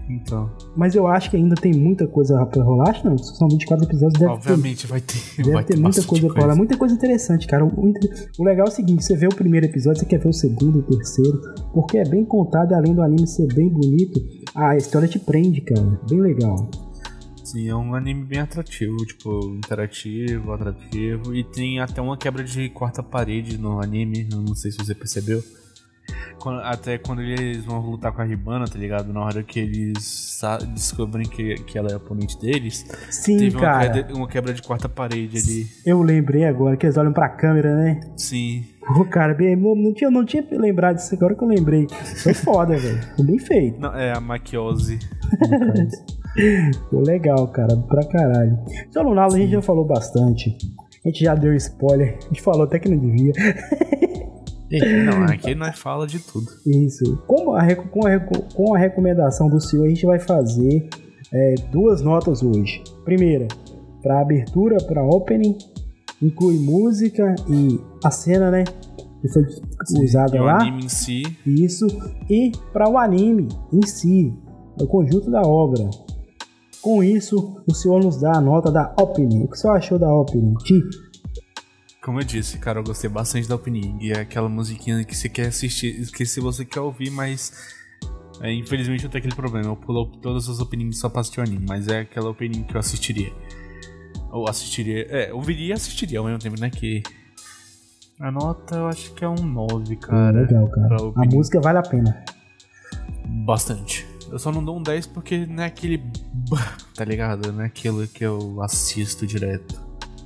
[0.09, 0.51] Então.
[0.75, 2.91] Mas eu acho que ainda tem muita coisa pra rolar.
[2.91, 4.19] Acho não, são 24 episódios.
[4.19, 5.19] Deve Obviamente ter, vai ter.
[5.37, 6.57] Deve vai ter, ter muita coisa pra rolar.
[6.57, 7.65] Muita coisa interessante, cara.
[7.65, 7.93] O,
[8.39, 10.79] o, legal é o seguinte: você vê o primeiro episódio, você quer ver o segundo,
[10.79, 11.41] o terceiro.
[11.75, 14.21] Porque é bem contado, além do anime ser bem bonito,
[14.55, 16.01] a história te prende, cara.
[16.09, 16.71] Bem legal.
[17.45, 21.35] Sim, é um anime bem atrativo, tipo, interativo, atrativo.
[21.35, 25.43] E tem até uma quebra de quarta parede no anime, não sei se você percebeu.
[26.39, 29.13] Quando, até quando eles vão lutar com a Ribana, tá ligado?
[29.13, 30.41] Na hora que eles
[30.75, 32.85] descobrem que, que ela é oponente deles.
[33.11, 33.87] Sim, teve cara.
[33.87, 35.67] Uma quebra, uma quebra de quarta parede ali.
[35.87, 38.01] Eu lembrei agora que eles olham pra câmera, né?
[38.17, 38.65] Sim.
[38.95, 41.87] Pô, cara, bem, não, tinha, não tinha lembrado disso agora que eu lembrei.
[42.23, 43.01] Foi foda, velho.
[43.17, 43.81] Foi bem feito.
[43.81, 44.99] Não, é a maquiose.
[46.93, 48.59] Legal, cara, pra caralho.
[48.91, 50.57] Só no Nalo a gente já falou bastante.
[51.05, 52.19] A gente já deu spoiler.
[52.19, 53.33] A gente falou até que não devia.
[54.81, 56.47] Não, aqui nós fala de tudo.
[56.67, 57.17] Isso.
[57.27, 58.21] Com a, com a,
[58.55, 60.89] com a recomendação do senhor, a gente vai fazer
[61.33, 62.83] é, duas notas hoje.
[63.05, 63.49] Primeira,
[64.03, 65.57] pra abertura, pra opening,
[66.21, 68.65] inclui música e a cena, né?
[69.21, 69.45] Que foi
[70.03, 70.61] usada o lá.
[70.61, 71.23] anime em si.
[71.47, 71.87] Isso.
[72.29, 74.35] E para o anime em si,
[74.81, 75.89] o conjunto da obra.
[76.81, 79.45] Com isso, o senhor nos dá a nota da opening.
[79.45, 80.55] O que o senhor achou da opening?
[80.65, 80.81] Ti?
[82.03, 83.99] Como eu disse, cara, eu gostei bastante da opening.
[84.01, 87.53] E é aquela musiquinha que você quer assistir, que se você quer ouvir, mas.
[88.41, 89.69] é, infelizmente eu tenho aquele problema.
[89.69, 92.75] Eu pulo todas as openings só pra assistir o anime, mas é aquela opening que
[92.75, 93.33] eu assistiria.
[94.33, 95.07] Ou assistiria.
[95.11, 96.71] É, ouviria e assistiria ao mesmo tempo, né?
[96.71, 97.05] Que.
[98.19, 100.41] A nota eu acho que é um 9, cara.
[100.41, 100.97] Legal, cara.
[101.17, 102.25] A música vale a pena.
[103.45, 104.05] Bastante.
[104.29, 106.03] Eu só não dou um 10 porque não é aquele.
[106.97, 107.51] Tá ligado?
[107.53, 109.82] Não é aquilo que eu assisto direto.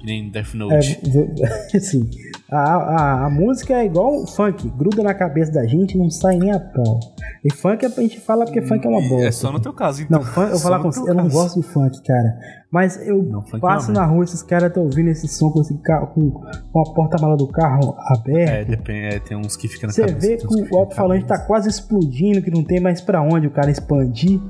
[0.07, 1.01] Que nem Death É, Note.
[1.03, 2.09] v- assim,
[2.49, 6.09] a, a, a música é igual o funk, gruda na cabeça da gente e não
[6.09, 7.01] sai nem a pau.
[7.45, 9.27] E funk a gente fala porque funk é uma bosta.
[9.27, 10.21] É só no teu caso, então.
[10.21, 12.39] Não, funk, eu falar com você, eu não gosto de funk, cara.
[12.71, 15.77] Mas eu Não, passo não, na rua, esses caras estão ouvindo esse som com, esse
[15.79, 18.71] carro, com, com a porta-mala do carro É, aberta.
[18.77, 20.21] depende, é, tem uns que ficam na Você cabeça.
[20.21, 23.47] vê tem que uns o alto-falante tá quase explodindo, que não tem mais pra onde
[23.47, 24.41] o cara expandir.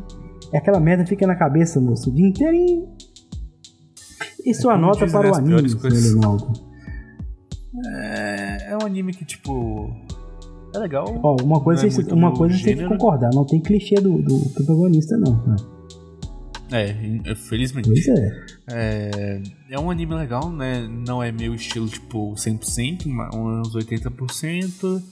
[0.52, 2.88] E aquela merda fica na cabeça, moço, o dia inteirinho.
[4.47, 5.74] E sua como nota para né, o anime.
[5.82, 6.53] Leonardo?
[7.84, 9.90] É, é um anime que, tipo.
[10.74, 11.07] É legal.
[11.22, 12.97] Ó, uma coisa, é uma coisa você tem que gênero.
[12.97, 15.36] concordar, não tem clichê do, do protagonista, não.
[15.42, 15.57] Tá?
[16.72, 17.88] É, felizmente.
[17.88, 18.47] Pois é.
[18.70, 20.86] É, é um anime legal, né?
[20.86, 25.03] Não é meu estilo, tipo, 100%, mas uns 80%.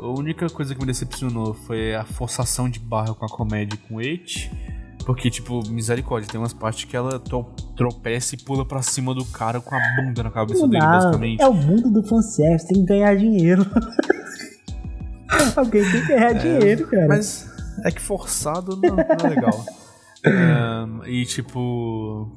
[0.00, 3.88] A única coisa que me decepcionou foi a forçação de barra com a comédia e
[3.88, 4.50] com o.
[5.04, 7.20] Porque, tipo, misericórdia, tem umas partes que ela
[7.76, 11.42] tropeça e pula pra cima do cara com a bunda na cabeça Não dele, basicamente.
[11.42, 13.66] é o mundo do fanservice, tem que ganhar dinheiro.
[15.56, 17.08] Alguém tem que ganhar dinheiro, cara.
[17.08, 17.50] Mas
[17.84, 19.64] é que forçado não, não é legal.
[20.24, 22.30] Ahn, e tipo.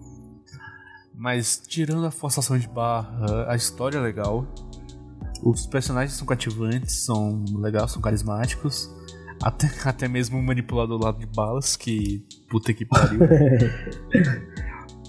[1.13, 4.45] Mas tirando a forçação de barra, a história é legal.
[5.43, 8.89] Os personagens são cativantes, são legais, são carismáticos.
[9.43, 13.19] Até, até mesmo o manipulador lá de balas, que puta que pariu.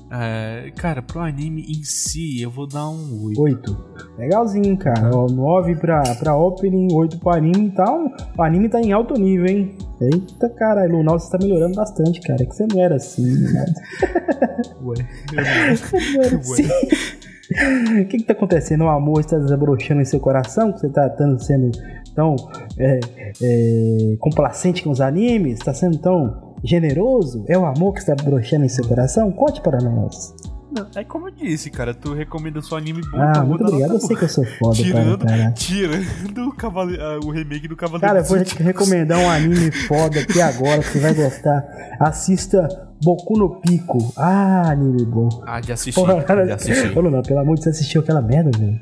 [0.09, 3.41] É, cara, pro anime em si, eu vou dar um 8.
[3.41, 3.85] 8.
[4.16, 5.11] Legalzinho, cara.
[5.12, 7.66] Ó, 9 pra, pra opening, 8 pro anime.
[7.66, 9.77] Então, o anime tá em alto nível, hein?
[10.01, 12.45] Eita, caralho, o você tá melhorando bastante, cara.
[12.45, 13.64] Que você não era assim, né?
[14.83, 14.97] Ué,
[15.33, 16.68] Não era assim.
[18.01, 18.85] O que que tá acontecendo?
[18.85, 20.72] O amor está desabrochando em seu coração?
[20.72, 21.09] Que você tá
[21.41, 21.70] sendo
[22.17, 22.35] tão
[22.79, 23.01] é,
[23.43, 25.61] é, complacente com os animes?
[25.61, 27.45] Tá sendo tão generoso?
[27.47, 29.31] É o amor que está broxando em seu coração?
[29.31, 30.35] Conte para nós.
[30.95, 33.19] É como eu disse, cara, tu recomenda só anime bom.
[33.19, 33.95] Ah, então muito obrigado.
[33.95, 34.85] Eu sei que eu sou foda, cara.
[34.85, 35.53] Tirando, cara.
[35.53, 36.99] tirando o, cavale...
[37.01, 40.81] ah, o remake do Cavaleiro Cara, eu vou te recomendar um anime foda aqui agora,
[40.81, 41.64] que você vai gostar.
[42.01, 42.69] Assista
[43.03, 44.12] Boku no Pico.
[44.17, 45.29] Ah, anime bom.
[45.47, 46.97] Ah, de assistir, Porra, cara, de assistir.
[46.97, 48.79] Ô, Luna, pelo amor de Deus, você assistiu aquela merda, velho?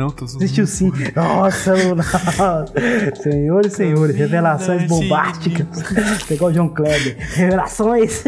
[0.00, 0.24] Não, tô.
[0.24, 0.90] Assistiu sim.
[1.14, 2.02] Nossa, Luna.
[3.22, 5.66] Senhores e senhores, revelações Caminhante bombásticas.
[6.26, 7.16] Pegou o João Kleber.
[7.34, 8.24] Revelações.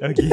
[0.00, 0.30] É aqui.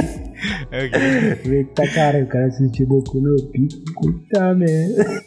[0.72, 1.50] É aqui.
[1.50, 3.82] Eita, cara, o cara assistiu Boku no Pico.
[4.02, 5.24] Puta merda.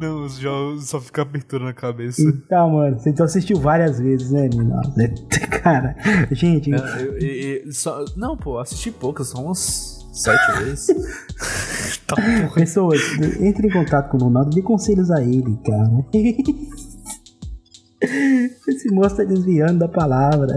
[0.00, 2.20] Não, os jogos só fica abertura na cabeça.
[2.48, 2.98] Tá, mano.
[2.98, 4.82] Você então assistiu várias vezes, né, Luna?
[5.62, 5.94] Cara,
[6.32, 10.86] gente, Não, eu- eu- eu- só- não, pô, assisti poucas, só umas sete vezes.
[12.06, 12.50] tá porra.
[12.54, 13.00] Pessoas,
[13.40, 15.90] entre em contato com o Ronaldo e dê conselhos a ele, cara.
[18.68, 20.54] Esse moço tá desviando da palavra.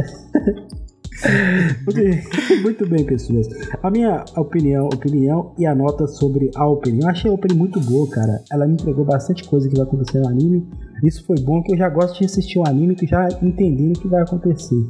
[1.85, 2.21] Muito bem,
[2.61, 3.47] Muito bem, pessoas.
[3.81, 7.07] A minha opinião, opinião e a nota sobre a opinião.
[7.07, 8.43] Eu achei a opening muito boa, cara.
[8.51, 10.69] Ela me entregou bastante coisa que vai acontecer no anime.
[11.03, 13.99] Isso foi bom, que eu já gosto de assistir um anime que já entendendo o
[13.99, 14.87] que vai acontecer.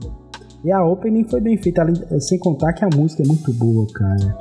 [0.66, 3.88] E a opening foi bem feita, além, sem contar que a música é muito boa,
[3.94, 4.38] cara.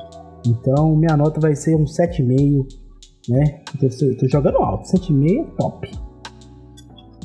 [0.46, 2.66] Então, minha nota vai ser um 7,5,
[3.28, 3.60] né?
[3.80, 4.84] Tô, eu tô jogando alto.
[4.88, 5.90] 7,5 é top.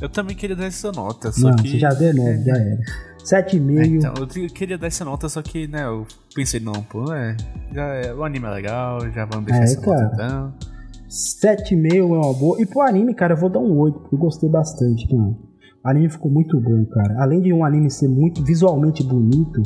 [0.02, 1.70] Eu também queria dar essa nota, só Não, que.
[1.70, 2.80] você já deu 9, já era.
[3.24, 3.80] 7,5.
[3.80, 7.38] É, então, eu queria dar essa nota, só que, né, eu pensei, não, pô, é.
[7.72, 10.02] Já é, o anime é legal, já vamos deixar É, essa cara.
[10.04, 10.54] nota então.
[11.08, 12.60] 7,5 é uma boa.
[12.62, 15.38] E pro anime, cara, eu vou dar um 8, porque eu gostei bastante, mano.
[15.84, 17.22] O anime ficou muito bom, cara.
[17.22, 19.62] Além de um anime ser muito visualmente bonito,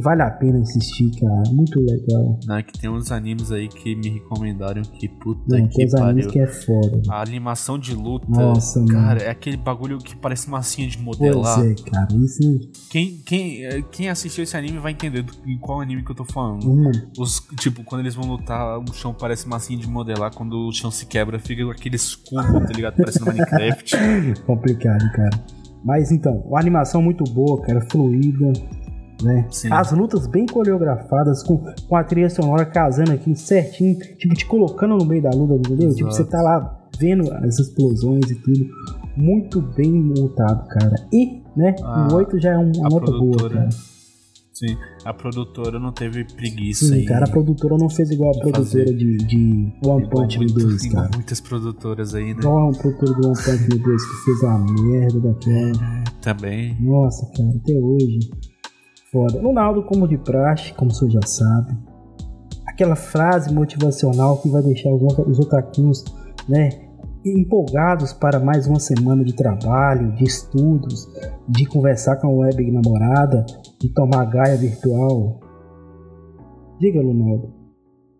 [0.00, 1.42] vale a pena assistir, cara.
[1.52, 2.38] Muito legal.
[2.46, 5.86] Não, é que tem uns animes aí que me recomendaram que puta Não, que tem
[5.86, 6.30] os animes pariu.
[6.32, 7.02] que é foda.
[7.10, 8.92] A animação de luta, Nossa, mano.
[8.92, 11.64] cara, é aquele bagulho que parece massinha de Pois modelar.
[11.64, 12.08] é, cara.
[12.16, 16.10] Isso Quem, quem, eh, quem assistiu esse anime vai entender do, em qual anime que
[16.10, 16.64] eu tô falando.
[16.70, 20.34] uma Os, tipo, quando eles vão lutar, o chão parece massinha de modelar.
[20.34, 22.96] Quando o chão se quebra, fica aquele escudo, tá ligado?
[22.96, 23.96] Parecendo Minecraft.
[24.46, 25.30] complicado, cara.
[25.84, 28.52] Mas então, uma animação muito boa, cara, fluida.
[29.22, 29.48] Né?
[29.70, 34.96] As lutas bem coreografadas, com, com a trilha sonora casando aqui certinho, tipo, te colocando
[34.96, 35.88] no meio da luta, entendeu?
[35.88, 35.96] Exato.
[35.96, 38.66] Tipo, você tá lá vendo as explosões e tudo.
[39.16, 40.94] Muito bem montado, cara.
[41.12, 41.74] E, né,
[42.10, 43.68] o 8 já é uma nota boa, cara.
[44.58, 46.86] Sim, a produtora não teve preguiça.
[46.86, 50.92] Sim, cara, a produtora não fez igual a produtora de, de One Punch Man 2,
[50.92, 51.10] cara.
[51.14, 52.40] Muitas produtoras aí, né?
[52.40, 55.70] Igual a produtora do One Punch Man 2 que fez a merda daquela.
[55.70, 56.76] É, também.
[56.80, 58.18] Nossa, cara, até hoje.
[59.10, 59.40] Foda.
[59.40, 61.76] Ronaldo, como de praxe, como você já sabe.
[62.66, 66.04] Aquela frase motivacional que vai deixar os, os otaquinhos,
[66.48, 66.88] né?
[67.24, 71.06] empolgados para mais uma semana de trabalho, de estudos,
[71.48, 73.44] de conversar com a web namorada,
[73.80, 75.40] de tomar gaia virtual.
[76.78, 77.52] Diga, Lunaldo,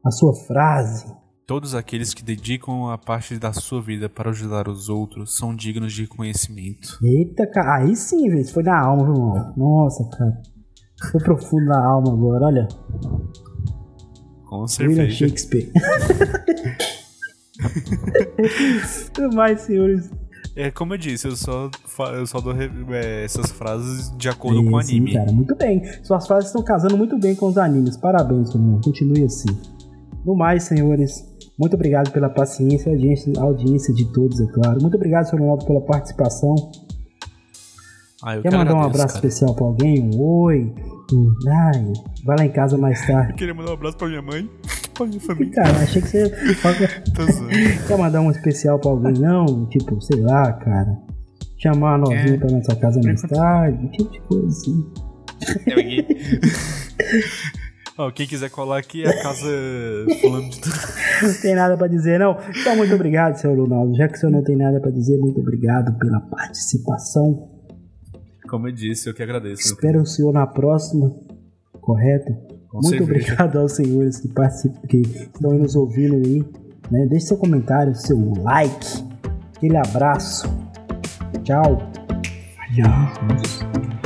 [0.04, 1.06] a sua frase.
[1.46, 5.94] Todos aqueles que dedicam a parte da sua vida para ajudar os outros são dignos
[5.94, 6.98] de reconhecimento.
[7.02, 9.54] Eita, cara, aí sim, velho, foi na alma, irmão.
[9.56, 10.42] Nossa, cara.
[11.10, 12.68] Foi profundo na alma agora, olha.
[14.46, 15.00] Com certeza.
[15.00, 15.70] William Shakespeare.
[19.34, 20.10] mais, senhores.
[20.56, 21.70] É, como eu disse, eu só,
[22.14, 22.52] eu só dou
[22.92, 25.12] é, essas frases de acordo com o anime.
[25.12, 25.82] Sim, cara, muito bem.
[26.02, 27.96] Suas frases estão casando muito bem com os animes.
[27.96, 28.80] Parabéns, irmão.
[28.82, 29.48] Continue assim.
[30.24, 31.24] No mais, senhores,
[31.58, 34.80] muito obrigado pela paciência, audiência, audiência de todos, é claro.
[34.80, 36.56] Muito obrigado, senhor Ronaldo, pela participação.
[38.22, 39.26] Ah, Quer mandar um abraço cara.
[39.26, 40.02] especial pra alguém?
[40.02, 40.74] Um oi?
[41.12, 41.92] Um, ai,
[42.24, 43.34] vai lá em casa mais tarde.
[43.38, 44.48] Queria mandar um abraço pra minha mãe
[44.98, 45.54] pra minha família.
[45.54, 46.28] Cara, achei que você.
[47.86, 49.66] Quer mandar um especial pra alguém, não?
[49.66, 50.98] Tipo, sei lá, cara.
[51.60, 52.38] Chamar a novinha é.
[52.38, 54.86] pra nossa casa mais tarde, tipo de coisa assim.
[57.96, 59.48] Oh, quem quiser colar aqui é a casa
[60.22, 60.76] falando de tudo.
[61.22, 62.36] Não tem nada pra dizer, não.
[62.48, 63.96] Então, muito obrigado, senhor Ronaldo.
[63.96, 67.57] Já que o senhor não tem nada pra dizer, muito obrigado pela participação.
[68.48, 69.62] Como eu disse, eu que agradeço.
[69.62, 71.14] Espero o senhor na próxima,
[71.80, 72.32] correto?
[72.68, 73.32] Com Muito cerveja.
[73.32, 76.44] obrigado aos senhores que, participam, que estão nos ouvindo aí.
[76.90, 77.06] Né?
[77.08, 79.04] Deixe seu comentário, seu like.
[79.56, 80.46] Aquele abraço.
[81.44, 81.90] Tchau.
[82.58, 83.97] Adiós.